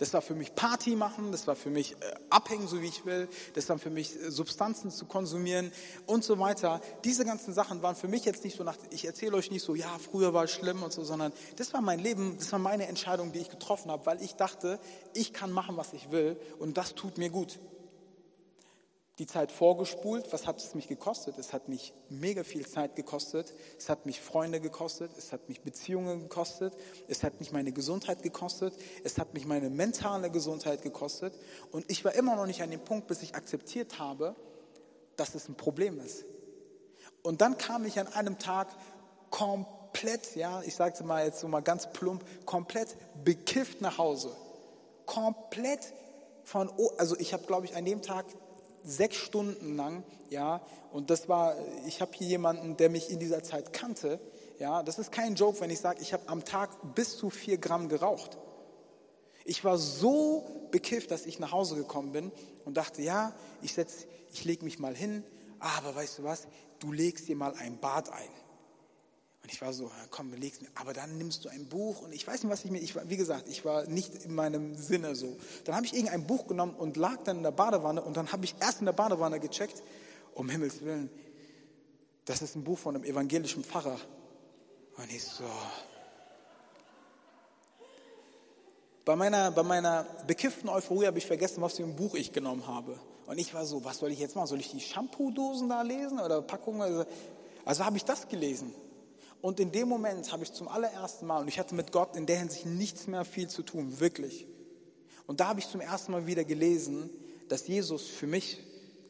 [0.00, 1.96] Das war für mich Party machen, das war für mich äh,
[2.30, 5.70] abhängen, so wie ich will, das war für mich äh, Substanzen zu konsumieren
[6.06, 6.80] und so weiter.
[7.04, 9.74] Diese ganzen Sachen waren für mich jetzt nicht so nach, ich erzähle euch nicht so,
[9.74, 12.86] ja, früher war es schlimm und so, sondern das war mein Leben, das war meine
[12.86, 14.80] Entscheidung, die ich getroffen habe, weil ich dachte,
[15.12, 17.58] ich kann machen, was ich will und das tut mir gut
[19.20, 20.32] die Zeit vorgespult.
[20.32, 21.36] Was hat es mich gekostet?
[21.36, 23.52] Es hat mich mega viel Zeit gekostet.
[23.78, 25.12] Es hat mich Freunde gekostet.
[25.16, 26.74] Es hat mich Beziehungen gekostet.
[27.06, 28.72] Es hat mich meine Gesundheit gekostet.
[29.04, 31.38] Es hat mich meine mentale Gesundheit gekostet.
[31.70, 34.34] Und ich war immer noch nicht an dem Punkt, bis ich akzeptiert habe,
[35.16, 36.24] dass es ein Problem ist.
[37.22, 38.68] Und dann kam ich an einem Tag
[39.28, 44.34] komplett, ja, ich sage es mal jetzt so mal ganz plump, komplett bekifft nach Hause.
[45.04, 45.92] Komplett
[46.42, 48.24] von, also ich habe, glaube ich, an dem Tag
[48.84, 50.60] sechs Stunden lang, ja,
[50.92, 54.20] und das war, ich habe hier jemanden, der mich in dieser Zeit kannte,
[54.58, 57.58] ja, das ist kein Joke, wenn ich sage, ich habe am Tag bis zu vier
[57.58, 58.38] Gramm geraucht.
[59.44, 62.30] Ich war so bekifft, dass ich nach Hause gekommen bin
[62.64, 65.24] und dachte, ja, ich setz, ich lege mich mal hin,
[65.58, 66.46] aber weißt du was,
[66.78, 68.28] du legst dir mal ein Bad ein.
[69.42, 70.68] Und ich war so, komm, leg's mir.
[70.74, 73.08] Aber dann nimmst du ein Buch und ich weiß nicht, was ich mir, ich war,
[73.08, 75.36] wie gesagt, ich war nicht in meinem Sinne so.
[75.64, 78.44] Dann habe ich irgendein Buch genommen und lag dann in der Badewanne und dann habe
[78.44, 79.82] ich erst in der Badewanne gecheckt,
[80.34, 81.10] um Himmels Willen,
[82.24, 83.98] das ist ein Buch von einem evangelischen Pfarrer.
[84.96, 85.44] Und ich so,
[89.04, 92.66] bei meiner, bei meiner bekifften Euphorie habe ich vergessen, was für ein Buch ich genommen
[92.66, 92.98] habe.
[93.26, 94.46] Und ich war so, was soll ich jetzt machen?
[94.46, 96.82] Soll ich die Shampoo-Dosen da lesen oder Packungen?
[96.82, 97.04] Also,
[97.64, 98.72] also habe ich das gelesen.
[99.42, 102.26] Und in dem Moment habe ich zum allerersten Mal, und ich hatte mit Gott in
[102.26, 104.46] der Hinsicht nichts mehr viel zu tun, wirklich.
[105.26, 107.10] Und da habe ich zum ersten Mal wieder gelesen,
[107.48, 108.58] dass Jesus für mich,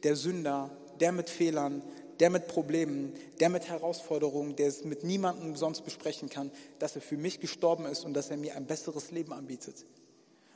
[0.03, 1.81] der Sünder, der mit Fehlern,
[2.19, 7.01] der mit Problemen, der mit Herausforderungen, der es mit niemandem sonst besprechen kann, dass er
[7.01, 9.85] für mich gestorben ist und dass er mir ein besseres Leben anbietet.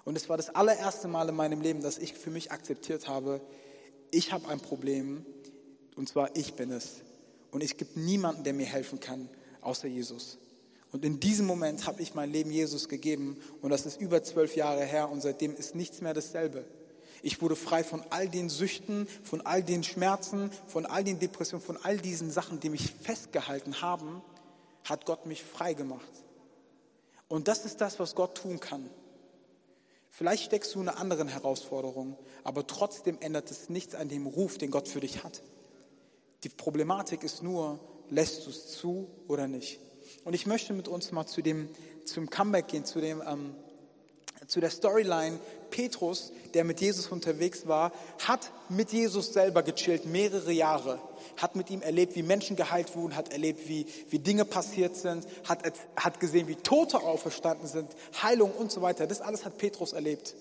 [0.04, 3.42] Und es war das allererste Mal in meinem Leben, dass ich für mich akzeptiert habe,
[4.12, 5.26] ich habe ein Problem
[5.96, 7.02] und zwar ich bin es.
[7.52, 9.28] Und es gibt niemanden, der mir helfen kann
[9.66, 10.38] außer Jesus.
[10.92, 14.56] Und in diesem Moment habe ich mein Leben Jesus gegeben und das ist über zwölf
[14.56, 16.64] Jahre her und seitdem ist nichts mehr dasselbe.
[17.22, 21.66] Ich wurde frei von all den Süchten, von all den Schmerzen, von all den Depressionen,
[21.66, 24.22] von all diesen Sachen, die mich festgehalten haben,
[24.84, 26.06] hat Gott mich frei gemacht.
[27.28, 28.90] Und das ist das, was Gott tun kann.
[30.12, 34.58] Vielleicht steckst du in einer anderen Herausforderung, aber trotzdem ändert es nichts an dem Ruf,
[34.58, 35.42] den Gott für dich hat.
[36.44, 39.80] Die Problematik ist nur, lässt du es zu oder nicht?
[40.24, 41.70] Und ich möchte mit uns mal zu dem,
[42.06, 43.56] zum Comeback gehen, zu, dem, ähm,
[44.48, 45.40] zu der Storyline.
[45.70, 47.92] Petrus, der mit Jesus unterwegs war,
[48.26, 51.00] hat mit Jesus selber gechillt, mehrere Jahre.
[51.38, 55.28] Hat mit ihm erlebt, wie Menschen geheilt wurden, hat erlebt, wie, wie Dinge passiert sind,
[55.44, 55.60] hat,
[55.96, 57.92] hat gesehen, wie Tote auferstanden sind,
[58.22, 59.06] Heilung und so weiter.
[59.06, 60.36] Das alles hat Petrus erlebt.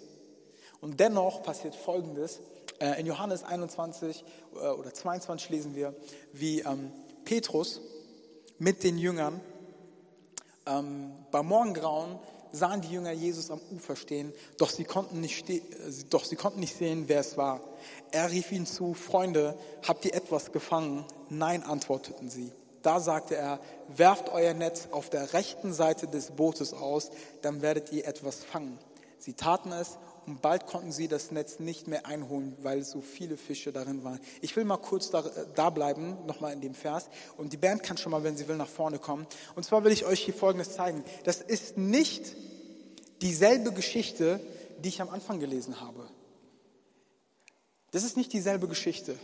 [0.81, 2.41] Und dennoch passiert Folgendes.
[2.79, 4.25] Äh, in Johannes 21
[4.55, 5.95] äh, oder 22 lesen wir,
[6.33, 6.93] wie ähm,
[7.25, 7.81] Petrus
[8.59, 9.41] mit den Jüngern.
[10.67, 12.19] Ähm, beim Morgengrauen
[12.53, 15.61] sahen die Jünger Jesus am Ufer stehen, doch sie, konnten nicht äh,
[16.09, 17.61] doch sie konnten nicht sehen, wer es war.
[18.13, 21.05] Er rief ihnen zu, Freunde, habt ihr etwas gefangen?
[21.31, 22.53] Nein, antworteten sie.
[22.83, 27.11] Da sagte er, werft euer Netz auf der rechten Seite des Bootes aus,
[27.43, 28.79] dann werdet ihr etwas fangen.
[29.19, 33.37] Sie taten es und bald konnten sie das Netz nicht mehr einholen, weil so viele
[33.37, 34.21] Fische darin waren.
[34.41, 35.23] Ich will mal kurz da,
[35.55, 37.09] da bleiben, nochmal in dem Vers.
[37.37, 39.27] Und die Band kann schon mal, wenn sie will, nach vorne kommen.
[39.55, 41.05] Und zwar will ich euch hier Folgendes zeigen.
[41.25, 42.35] Das ist nicht
[43.21, 44.41] dieselbe Geschichte,
[44.79, 46.09] die ich am Anfang gelesen habe.
[47.91, 49.17] Das ist nicht dieselbe Geschichte.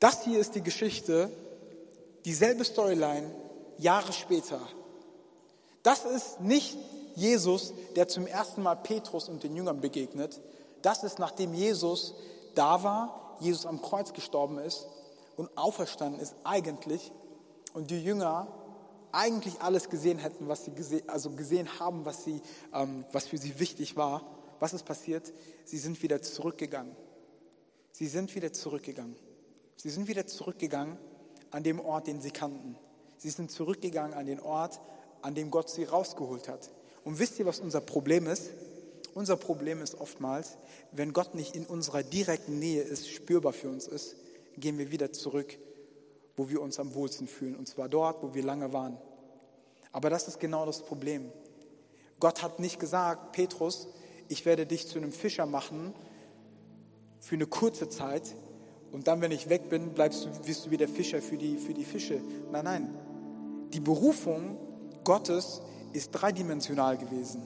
[0.00, 1.30] Das hier ist die Geschichte,
[2.24, 3.30] dieselbe Storyline,
[3.78, 4.60] Jahre später.
[5.82, 6.76] Das ist nicht
[7.14, 10.40] Jesus, der zum ersten Mal Petrus und den Jüngern begegnet.
[10.82, 12.14] Das ist, nachdem Jesus
[12.54, 14.86] da war, Jesus am Kreuz gestorben ist
[15.36, 17.12] und auferstanden ist eigentlich
[17.74, 18.48] und die Jünger
[19.12, 22.40] eigentlich alles gesehen hätten, was sie gesehen, also gesehen haben, was, sie,
[22.72, 24.22] ähm, was für sie wichtig war.
[24.58, 25.32] Was ist passiert?
[25.64, 26.94] Sie sind wieder zurückgegangen.
[27.92, 29.16] Sie sind wieder zurückgegangen.
[29.76, 30.96] Sie sind wieder zurückgegangen
[31.50, 32.76] an dem Ort, den sie kannten.
[33.18, 34.80] Sie sind zurückgegangen an den Ort,
[35.20, 36.70] an dem Gott sie rausgeholt hat.
[37.04, 38.50] Und wisst ihr, was unser Problem ist?
[39.14, 40.56] Unser Problem ist oftmals,
[40.92, 44.16] wenn Gott nicht in unserer direkten Nähe ist, spürbar für uns ist,
[44.56, 45.58] gehen wir wieder zurück,
[46.36, 47.56] wo wir uns am wohlsten fühlen.
[47.56, 48.96] Und zwar dort, wo wir lange waren.
[49.90, 51.30] Aber das ist genau das Problem.
[52.20, 53.88] Gott hat nicht gesagt, Petrus,
[54.28, 55.92] ich werde dich zu einem Fischer machen
[57.20, 58.34] für eine kurze Zeit
[58.92, 61.74] und dann, wenn ich weg bin, bleibst du, wirst du wieder Fischer für die, für
[61.74, 62.20] die Fische.
[62.50, 62.94] Nein, nein.
[63.72, 64.58] Die Berufung
[65.02, 65.62] Gottes
[65.92, 67.42] ist dreidimensional gewesen.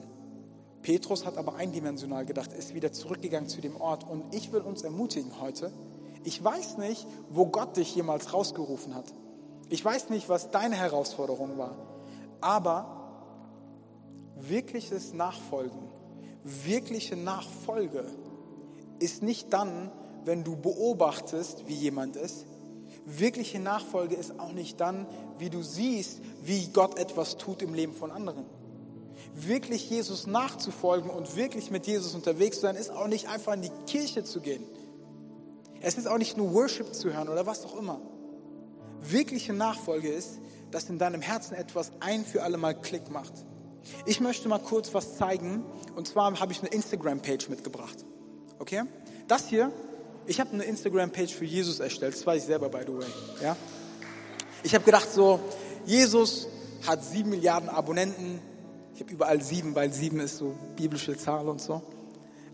[0.81, 4.09] Petrus hat aber eindimensional gedacht, ist wieder zurückgegangen zu dem Ort.
[4.09, 5.71] Und ich will uns ermutigen heute,
[6.23, 9.05] ich weiß nicht, wo Gott dich jemals rausgerufen hat.
[9.69, 11.75] Ich weiß nicht, was deine Herausforderung war.
[12.41, 12.97] Aber
[14.35, 15.79] wirkliches Nachfolgen,
[16.43, 18.05] wirkliche Nachfolge
[18.99, 19.91] ist nicht dann,
[20.25, 22.45] wenn du beobachtest, wie jemand ist.
[23.05, 25.05] Wirkliche Nachfolge ist auch nicht dann,
[25.37, 28.45] wie du siehst, wie Gott etwas tut im Leben von anderen
[29.45, 33.61] wirklich Jesus nachzufolgen und wirklich mit Jesus unterwegs zu sein, ist auch nicht einfach in
[33.61, 34.63] die Kirche zu gehen.
[35.81, 38.01] Es ist auch nicht nur Worship zu hören oder was auch immer.
[39.01, 40.39] Wirkliche Nachfolge ist,
[40.71, 43.33] dass in deinem Herzen etwas ein für alle Mal Klick macht.
[44.05, 45.63] Ich möchte mal kurz was zeigen
[45.95, 47.97] und zwar habe ich eine Instagram-Page mitgebracht.
[48.59, 48.83] Okay?
[49.27, 49.71] Das hier,
[50.25, 53.07] ich habe eine Instagram-Page für Jesus erstellt, das war ich selber, by the way.
[53.41, 53.55] Ja?
[54.63, 55.39] Ich habe gedacht so,
[55.87, 56.47] Jesus
[56.85, 58.39] hat sieben Milliarden Abonnenten,
[58.93, 61.81] ich habe überall sieben, weil sieben ist so biblische Zahl und so.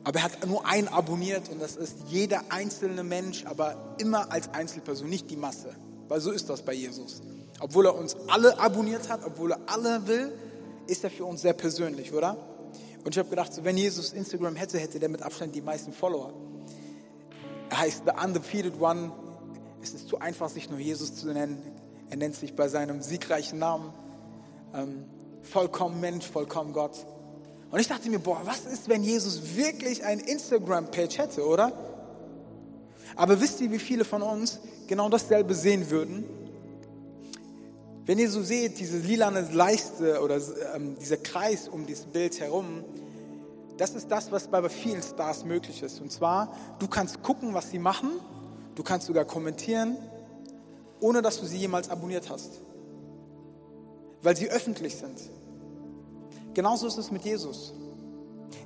[0.03, 4.53] Aber er hat nur einen abonniert und das ist jeder einzelne Mensch, aber immer als
[4.53, 5.73] Einzelperson, nicht die Masse.
[6.09, 7.21] Weil so ist das bei Jesus.
[7.59, 10.31] Obwohl er uns alle abonniert hat, obwohl er alle will,
[10.85, 12.37] ist er für uns sehr persönlich, oder?
[13.03, 15.91] Und ich habe gedacht, so, wenn Jesus Instagram hätte, hätte der mit Abstand die meisten
[15.91, 16.33] Follower.
[17.71, 19.11] Er heißt The Undefeated One.
[19.81, 21.57] Es ist zu einfach, sich nur Jesus zu nennen.
[22.09, 23.93] Er nennt sich bei seinem siegreichen Namen.
[24.73, 25.05] Ähm,
[25.41, 27.05] vollkommen Mensch, vollkommen Gott.
[27.71, 31.71] Und ich dachte mir, boah, was ist, wenn Jesus wirklich ein Instagram-Page hätte, oder?
[33.15, 36.23] Aber wisst ihr, wie viele von uns genau dasselbe sehen würden?
[38.05, 40.39] Wenn ihr so seht, diese lilane Leiste oder
[40.75, 42.83] ähm, dieser Kreis um dieses Bild herum,
[43.77, 45.99] das ist das, was bei vielen Stars möglich ist.
[46.01, 48.11] Und zwar, du kannst gucken, was sie machen,
[48.75, 49.97] du kannst sogar kommentieren,
[51.03, 52.61] ohne dass du sie jemals abonniert hast
[54.23, 55.19] weil sie öffentlich sind.
[56.53, 57.73] Genauso ist es mit Jesus.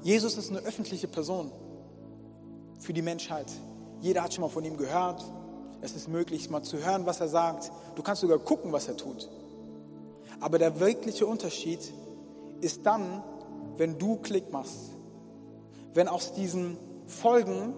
[0.04, 1.52] Jesus ist eine öffentliche Person
[2.80, 3.52] für die Menschheit.
[4.00, 5.23] Jeder hat schon mal von ihm gehört.
[5.82, 7.71] Es ist möglich, mal zu hören, was er sagt.
[7.95, 9.30] Du kannst sogar gucken, was er tut.
[10.39, 11.80] Aber der wirkliche Unterschied
[12.62, 13.23] ist dann,
[13.78, 14.91] wenn du Klick machst.
[15.93, 17.73] Wenn aus diesen Folgen,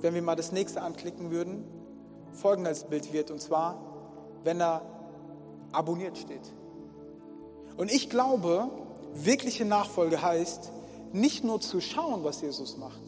[0.00, 1.64] wenn wir mal das nächste anklicken würden,
[2.32, 3.30] folgendes Bild wird.
[3.30, 3.93] Und zwar,
[4.44, 4.82] wenn da
[5.72, 6.52] abonniert steht.
[7.76, 8.70] Und ich glaube,
[9.14, 10.70] wirkliche Nachfolge heißt,
[11.12, 13.00] nicht nur zu schauen, was Jesus macht,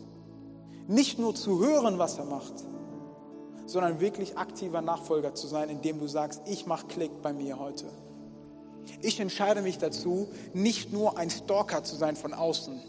[0.88, 2.54] nicht nur zu hören, was er macht,
[3.66, 7.86] sondern wirklich aktiver Nachfolger zu sein, indem du sagst, ich mache Klick bei mir heute.
[9.02, 12.80] Ich entscheide mich dazu, nicht nur ein Stalker zu sein von außen,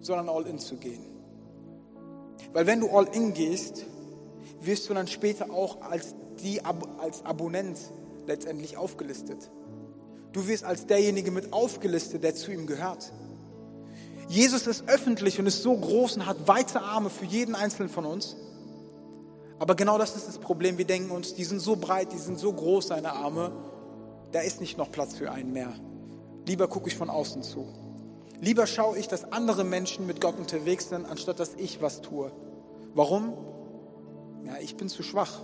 [0.00, 1.04] sondern all in zu gehen.
[2.52, 3.84] Weil wenn du all in gehst,
[4.60, 7.78] wirst du dann später auch als, die, als Abonnent
[8.26, 9.50] letztendlich aufgelistet.
[10.32, 13.12] Du wirst als derjenige mit aufgelistet, der zu ihm gehört.
[14.28, 18.04] Jesus ist öffentlich und ist so groß und hat weite Arme für jeden Einzelnen von
[18.04, 18.36] uns.
[19.58, 20.78] Aber genau das ist das Problem.
[20.78, 23.52] Wir denken uns, die sind so breit, die sind so groß, seine Arme,
[24.32, 25.72] da ist nicht noch Platz für einen mehr.
[26.46, 27.66] Lieber gucke ich von außen zu.
[28.40, 32.30] Lieber schaue ich, dass andere Menschen mit Gott unterwegs sind, anstatt dass ich was tue.
[32.94, 33.32] Warum?
[34.44, 35.40] Ja, ich bin zu schwach.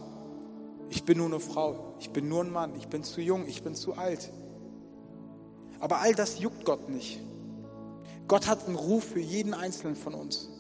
[0.93, 1.95] Ich bin nur eine Frau.
[2.01, 2.77] Ich bin nur ein Mann.
[2.77, 3.49] Ich bin zu jung.
[3.49, 4.31] Ich bin zu alt.
[5.81, 7.19] Aber all das juckt Gott nicht.
[8.29, 10.51] Gott hat einen Ruf für jeden Einzelnen von uns.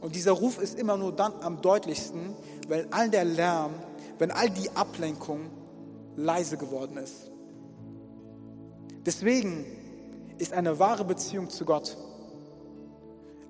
[0.00, 2.36] Und dieser Ruf ist immer nur dann am deutlichsten,
[2.68, 3.72] wenn all der Lärm,
[4.20, 5.50] wenn all die Ablenkung
[6.14, 7.32] leise geworden ist.
[9.04, 9.66] Deswegen
[10.38, 11.96] ist eine wahre Beziehung zu Gott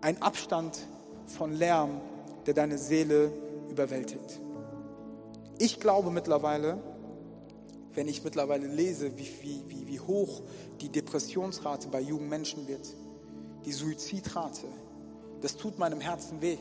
[0.01, 0.79] ein Abstand
[1.27, 2.01] von Lärm,
[2.47, 3.31] der deine Seele
[3.69, 4.41] überwältigt.
[5.63, 6.79] Ich glaube mittlerweile,
[7.95, 9.29] wenn ich mittlerweile lese, wie,
[9.69, 10.41] wie, wie hoch
[10.81, 12.89] die Depressionsrate bei jungen Menschen wird,
[13.67, 14.67] die Suizidrate,
[15.43, 16.57] das tut meinem Herzen weh.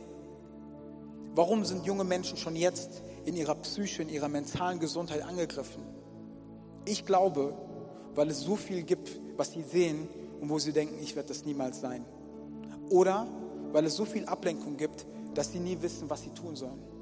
[1.33, 5.81] Warum sind junge Menschen schon jetzt in ihrer Psyche, in ihrer mentalen Gesundheit angegriffen?
[6.83, 7.53] Ich glaube,
[8.15, 10.09] weil es so viel gibt, was sie sehen
[10.41, 12.03] und wo sie denken, ich werde das niemals sein.
[12.89, 13.27] Oder
[13.71, 15.05] weil es so viel Ablenkung gibt,
[15.35, 16.98] dass sie nie wissen, was sie tun sollen.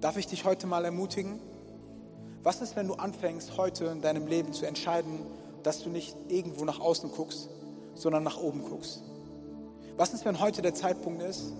[0.00, 1.38] Darf ich dich heute mal ermutigen?
[2.42, 5.20] Was ist, wenn du anfängst, heute in deinem Leben zu entscheiden,
[5.62, 7.50] dass du nicht irgendwo nach außen guckst,
[7.94, 9.02] sondern nach oben guckst?
[9.98, 11.52] Was ist, wenn heute der Zeitpunkt ist,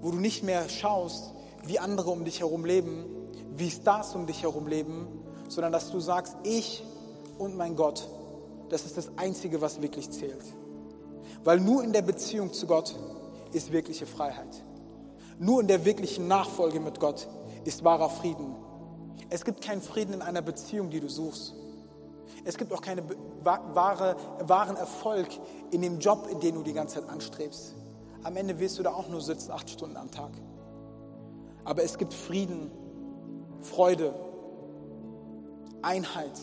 [0.00, 1.32] wo du nicht mehr schaust,
[1.66, 3.04] wie andere um dich herum leben,
[3.54, 5.06] wie Stars um dich herum leben,
[5.48, 6.82] sondern dass du sagst, ich
[7.36, 8.08] und mein Gott,
[8.70, 10.42] das ist das Einzige, was wirklich zählt.
[11.44, 12.96] Weil nur in der Beziehung zu Gott
[13.52, 14.64] ist wirkliche Freiheit.
[15.38, 17.28] Nur in der wirklichen Nachfolge mit Gott
[17.64, 18.54] ist wahrer Frieden.
[19.30, 21.54] Es gibt keinen Frieden in einer Beziehung, die du suchst.
[22.44, 23.04] Es gibt auch keinen
[23.42, 25.28] wahre, wahren Erfolg
[25.70, 27.74] in dem Job, in den du die ganze Zeit anstrebst.
[28.22, 30.30] Am Ende wirst du da auch nur sitzen, acht Stunden am Tag.
[31.64, 32.70] Aber es gibt Frieden,
[33.60, 34.14] Freude,
[35.82, 36.38] Einheit,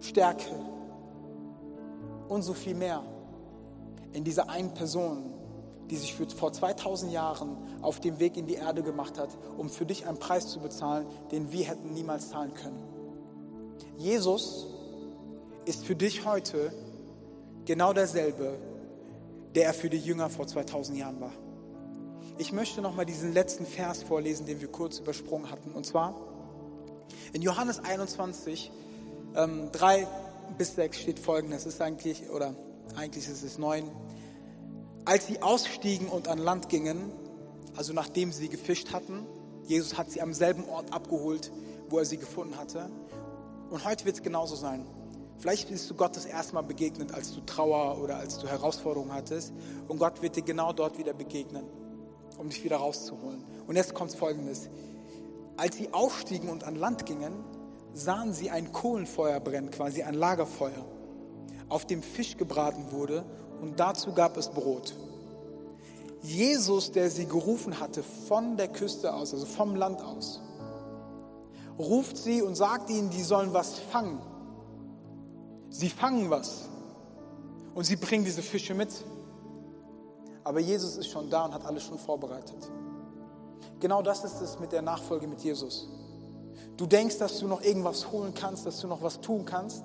[0.00, 0.54] Stärke
[2.28, 3.02] und so viel mehr
[4.12, 5.34] in dieser einen Person,
[5.90, 9.70] die sich für, vor 2000 Jahren auf dem Weg in die Erde gemacht hat, um
[9.70, 12.82] für dich einen Preis zu bezahlen, den wir hätten niemals zahlen können.
[13.96, 14.66] Jesus
[15.64, 16.72] ist für dich heute
[17.64, 18.58] genau derselbe,
[19.54, 21.32] der er für die Jünger vor 2000 Jahren war.
[22.38, 25.72] Ich möchte nochmal diesen letzten Vers vorlesen, den wir kurz übersprungen hatten.
[25.72, 26.14] Und zwar
[27.32, 28.70] in Johannes 21,
[29.34, 30.06] ähm, 3
[30.56, 31.66] bis 6 steht folgendes.
[31.66, 32.54] ist eigentlich, oder
[32.96, 33.90] eigentlich ist es 9.
[35.08, 37.10] Als sie ausstiegen und an Land gingen,
[37.76, 39.26] also nachdem sie gefischt hatten,
[39.64, 41.50] Jesus hat sie am selben Ort abgeholt,
[41.88, 42.90] wo er sie gefunden hatte.
[43.70, 44.84] Und heute wird es genauso sein.
[45.38, 49.14] Vielleicht bist du Gott das erste Mal begegnet, als du Trauer oder als du Herausforderungen
[49.14, 49.54] hattest.
[49.88, 51.64] Und Gott wird dir genau dort wieder begegnen
[52.36, 53.42] um dich wieder rauszuholen.
[53.66, 54.68] Und jetzt kommt folgendes.
[55.56, 57.32] Als sie aufstiegen und an Land gingen,
[57.94, 60.86] sahen sie ein Kohlenfeuer brennen, quasi ein Lagerfeuer,
[61.70, 63.24] auf dem Fisch gebraten wurde
[63.60, 64.94] und dazu gab es Brot.
[66.22, 70.40] Jesus, der sie gerufen hatte von der Küste aus, also vom Land aus,
[71.78, 74.20] ruft sie und sagt ihnen, die sollen was fangen.
[75.70, 76.64] Sie fangen was
[77.74, 78.90] und sie bringen diese Fische mit.
[80.42, 82.70] Aber Jesus ist schon da und hat alles schon vorbereitet.
[83.80, 85.88] Genau das ist es mit der Nachfolge mit Jesus.
[86.76, 89.84] Du denkst, dass du noch irgendwas holen kannst, dass du noch was tun kannst.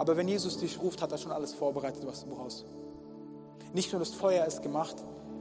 [0.00, 2.64] Aber wenn Jesus dich ruft, hat er schon alles vorbereitet, was du brauchst.
[3.74, 4.96] Nicht nur das Feuer ist gemacht,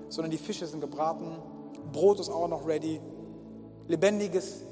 [0.09, 1.37] sondern die Fische sind gebraten,
[1.93, 2.99] Brot ist auch noch ready,
[3.87, 4.65] lebendiges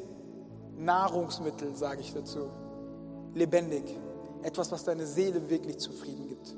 [0.76, 2.50] Nahrungsmittel, sage ich dazu.
[3.34, 3.84] Lebendig.
[4.44, 6.54] Etwas, was deine Seele wirklich zufrieden gibt.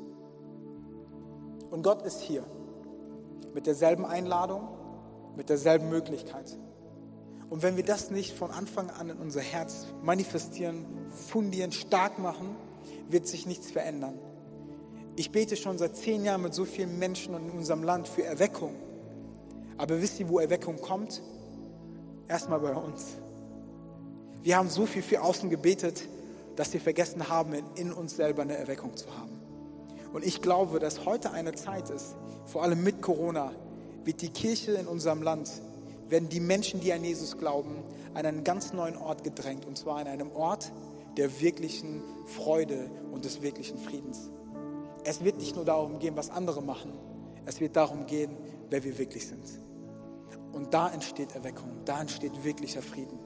[1.70, 2.44] Und Gott ist hier
[3.54, 4.70] mit derselben Einladung,
[5.36, 6.58] mit derselben Möglichkeit.
[7.52, 12.56] Und wenn wir das nicht von Anfang an in unser Herz manifestieren, fundieren, stark machen,
[13.10, 14.18] wird sich nichts verändern.
[15.16, 18.76] Ich bete schon seit zehn Jahren mit so vielen Menschen in unserem Land für Erweckung.
[19.78, 21.22] Aber wisst ihr, wo Erweckung kommt?
[22.28, 23.18] Erstmal bei uns.
[24.44, 26.08] Wir haben so viel für außen gebetet,
[26.56, 29.40] dass wir vergessen haben, in uns selber eine Erweckung zu haben.
[30.14, 32.16] Und ich glaube, dass heute eine Zeit ist,
[32.46, 33.52] vor allem mit Corona,
[34.06, 35.50] wird die Kirche in unserem Land,
[36.10, 37.84] werden die Menschen, die an Jesus glauben,
[38.14, 39.66] an einen ganz neuen Ort gedrängt.
[39.66, 40.72] Und zwar an einem Ort
[41.18, 44.30] der wirklichen Freude und des wirklichen Friedens.
[45.04, 46.94] Es wird nicht nur darum gehen, was andere machen.
[47.46, 48.38] Es wird darum gehen,
[48.70, 49.46] wer wir wirklich sind.
[50.52, 53.20] Und da entsteht Erweckung, da entsteht wirklicher Frieden.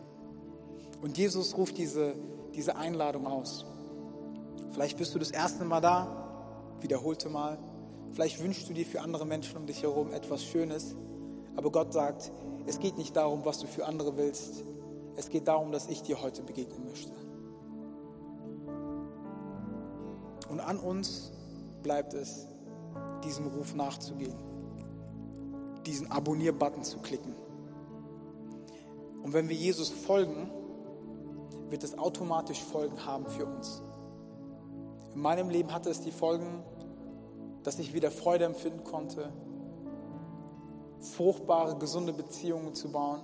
[1.01, 2.15] Und Jesus ruft diese,
[2.53, 3.65] diese Einladung aus.
[4.71, 7.57] Vielleicht bist du das erste Mal da, wiederholte Mal.
[8.11, 10.95] Vielleicht wünschst du dir für andere Menschen um dich herum etwas Schönes,
[11.55, 12.31] aber Gott sagt,
[12.65, 14.63] es geht nicht darum, was du für andere willst.
[15.15, 17.11] Es geht darum, dass ich dir heute begegnen möchte.
[20.53, 21.31] Und an uns
[21.81, 22.45] bleibt es,
[23.23, 24.35] diesem Ruf nachzugehen,
[25.83, 27.33] diesen Abonnier-Button zu klicken.
[29.23, 30.51] Und wenn wir Jesus folgen,
[31.71, 33.81] wird es automatisch Folgen haben für uns.
[35.15, 36.63] In meinem Leben hatte es die Folgen,
[37.63, 39.33] dass ich wieder Freude empfinden konnte,
[40.99, 43.21] fruchtbare, gesunde Beziehungen zu bauen,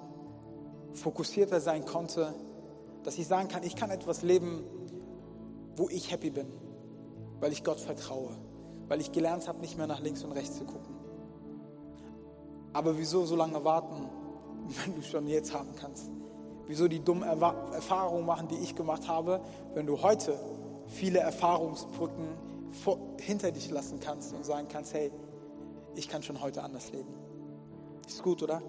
[0.94, 2.34] fokussierter sein konnte,
[3.04, 4.64] dass ich sagen kann, ich kann etwas leben,
[5.76, 6.48] wo ich happy bin,
[7.40, 8.32] weil ich Gott vertraue,
[8.88, 10.96] weil ich gelernt habe, nicht mehr nach links und rechts zu gucken.
[12.74, 14.08] Aber wieso so lange warten,
[14.86, 16.10] wenn du schon jetzt haben kannst?
[16.68, 19.42] Wieso die dummen Erfahrungen machen, die ich gemacht habe,
[19.74, 20.38] wenn du heute
[20.86, 22.28] viele Erfahrungsbrücken
[22.84, 25.12] vor, hinter dich lassen kannst und sagen kannst, hey,
[25.96, 27.10] ich kann schon heute anders leben.
[28.08, 28.62] Ist gut, oder?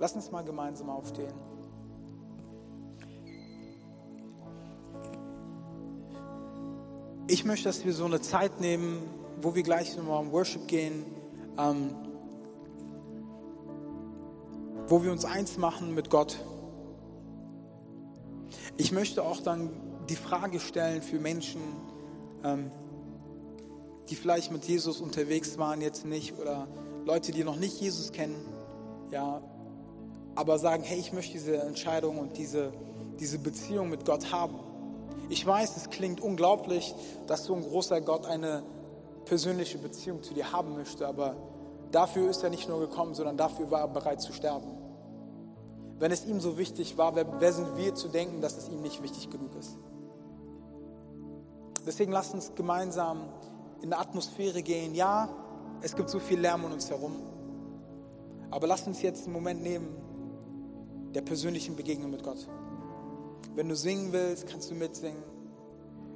[0.00, 1.32] Lass uns mal gemeinsam aufstehen.
[7.30, 9.02] Ich möchte, dass wir so eine Zeit nehmen,
[9.42, 11.04] wo wir gleich nochmal um Worship gehen,
[11.58, 11.94] ähm,
[14.86, 16.38] wo wir uns eins machen mit Gott.
[18.78, 19.68] Ich möchte auch dann
[20.08, 21.60] die Frage stellen für Menschen,
[22.44, 22.70] ähm,
[24.08, 26.66] die vielleicht mit Jesus unterwegs waren, jetzt nicht, oder
[27.04, 28.36] Leute, die noch nicht Jesus kennen,
[29.10, 29.42] ja,
[30.34, 32.72] aber sagen, hey, ich möchte diese Entscheidung und diese,
[33.20, 34.60] diese Beziehung mit Gott haben.
[35.28, 36.94] Ich weiß, es klingt unglaublich,
[37.26, 38.62] dass so ein großer Gott eine
[39.26, 41.36] persönliche Beziehung zu dir haben möchte, aber
[41.90, 44.78] dafür ist er nicht nur gekommen, sondern dafür war er bereit zu sterben.
[45.98, 48.80] Wenn es ihm so wichtig war, wer, wer sind wir zu denken, dass es ihm
[48.80, 49.76] nicht wichtig genug ist?
[51.84, 53.28] Deswegen lasst uns gemeinsam
[53.82, 54.94] in eine Atmosphäre gehen.
[54.94, 55.28] Ja,
[55.82, 57.16] es gibt so viel Lärm um uns herum.
[58.50, 59.88] Aber lasst uns jetzt einen Moment nehmen
[61.14, 62.46] der persönlichen Begegnung mit Gott.
[63.58, 65.20] Wenn du singen willst, kannst du mitsingen.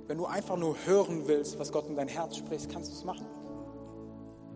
[0.06, 3.02] Wenn du einfach nur hören willst, was Gott in dein Herz spricht, kannst du es
[3.02, 3.26] machen.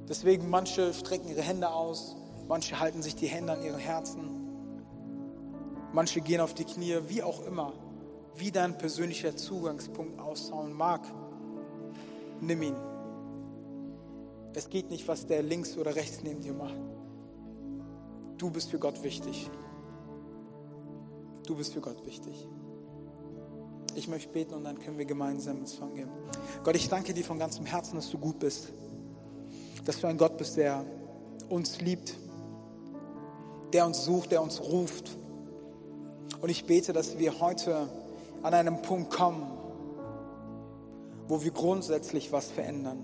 [0.08, 2.14] Deswegen manche strecken ihre Hände aus,
[2.46, 4.30] manche halten sich die Hände an ihren Herzen,
[5.92, 7.72] manche gehen auf die Knie, wie auch immer,
[8.36, 11.00] wie dein persönlicher Zugangspunkt ausschauen mag.
[12.40, 12.76] Nimm ihn.
[14.54, 16.78] Es geht nicht, was der links oder rechts neben dir macht.
[18.38, 19.50] Du bist für Gott wichtig.
[21.48, 22.46] Du bist für Gott wichtig.
[23.96, 26.10] Ich möchte beten und dann können wir gemeinsam ins Fang gehen.
[26.62, 28.68] Gott, ich danke dir von ganzem Herzen, dass du gut bist.
[29.84, 30.84] Dass du ein Gott bist, der
[31.48, 32.14] uns liebt,
[33.72, 35.16] der uns sucht, der uns ruft.
[36.40, 37.88] Und ich bete, dass wir heute
[38.42, 39.50] an einem Punkt kommen,
[41.26, 43.02] wo wir grundsätzlich was verändern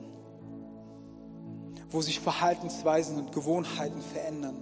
[1.92, 4.56] wo sich Verhaltensweisen und Gewohnheiten verändern,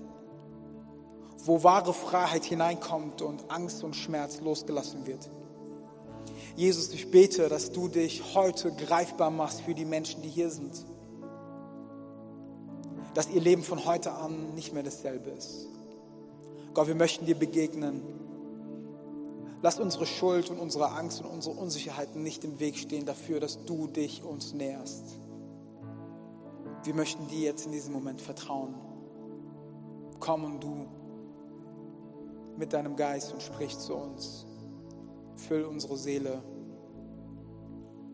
[1.44, 5.30] wo wahre Freiheit hineinkommt und Angst und Schmerz losgelassen wird.
[6.56, 10.84] Jesus, ich bete, dass du dich heute greifbar machst für die Menschen, die hier sind.
[13.14, 15.66] Dass ihr Leben von heute an nicht mehr dasselbe ist.
[16.74, 18.02] Gott, wir möchten dir begegnen.
[19.62, 23.64] Lass unsere Schuld und unsere Angst und unsere Unsicherheiten nicht im Weg stehen dafür, dass
[23.64, 25.04] du dich uns näherst.
[26.84, 28.74] Wir möchten dir jetzt in diesem Moment vertrauen.
[30.18, 30.86] Komm und du
[32.56, 34.46] mit deinem Geist und sprich zu uns.
[35.36, 36.42] Füll unsere Seele.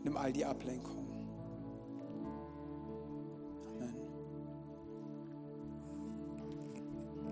[0.04, 1.05] Nimm all die Ablenkung.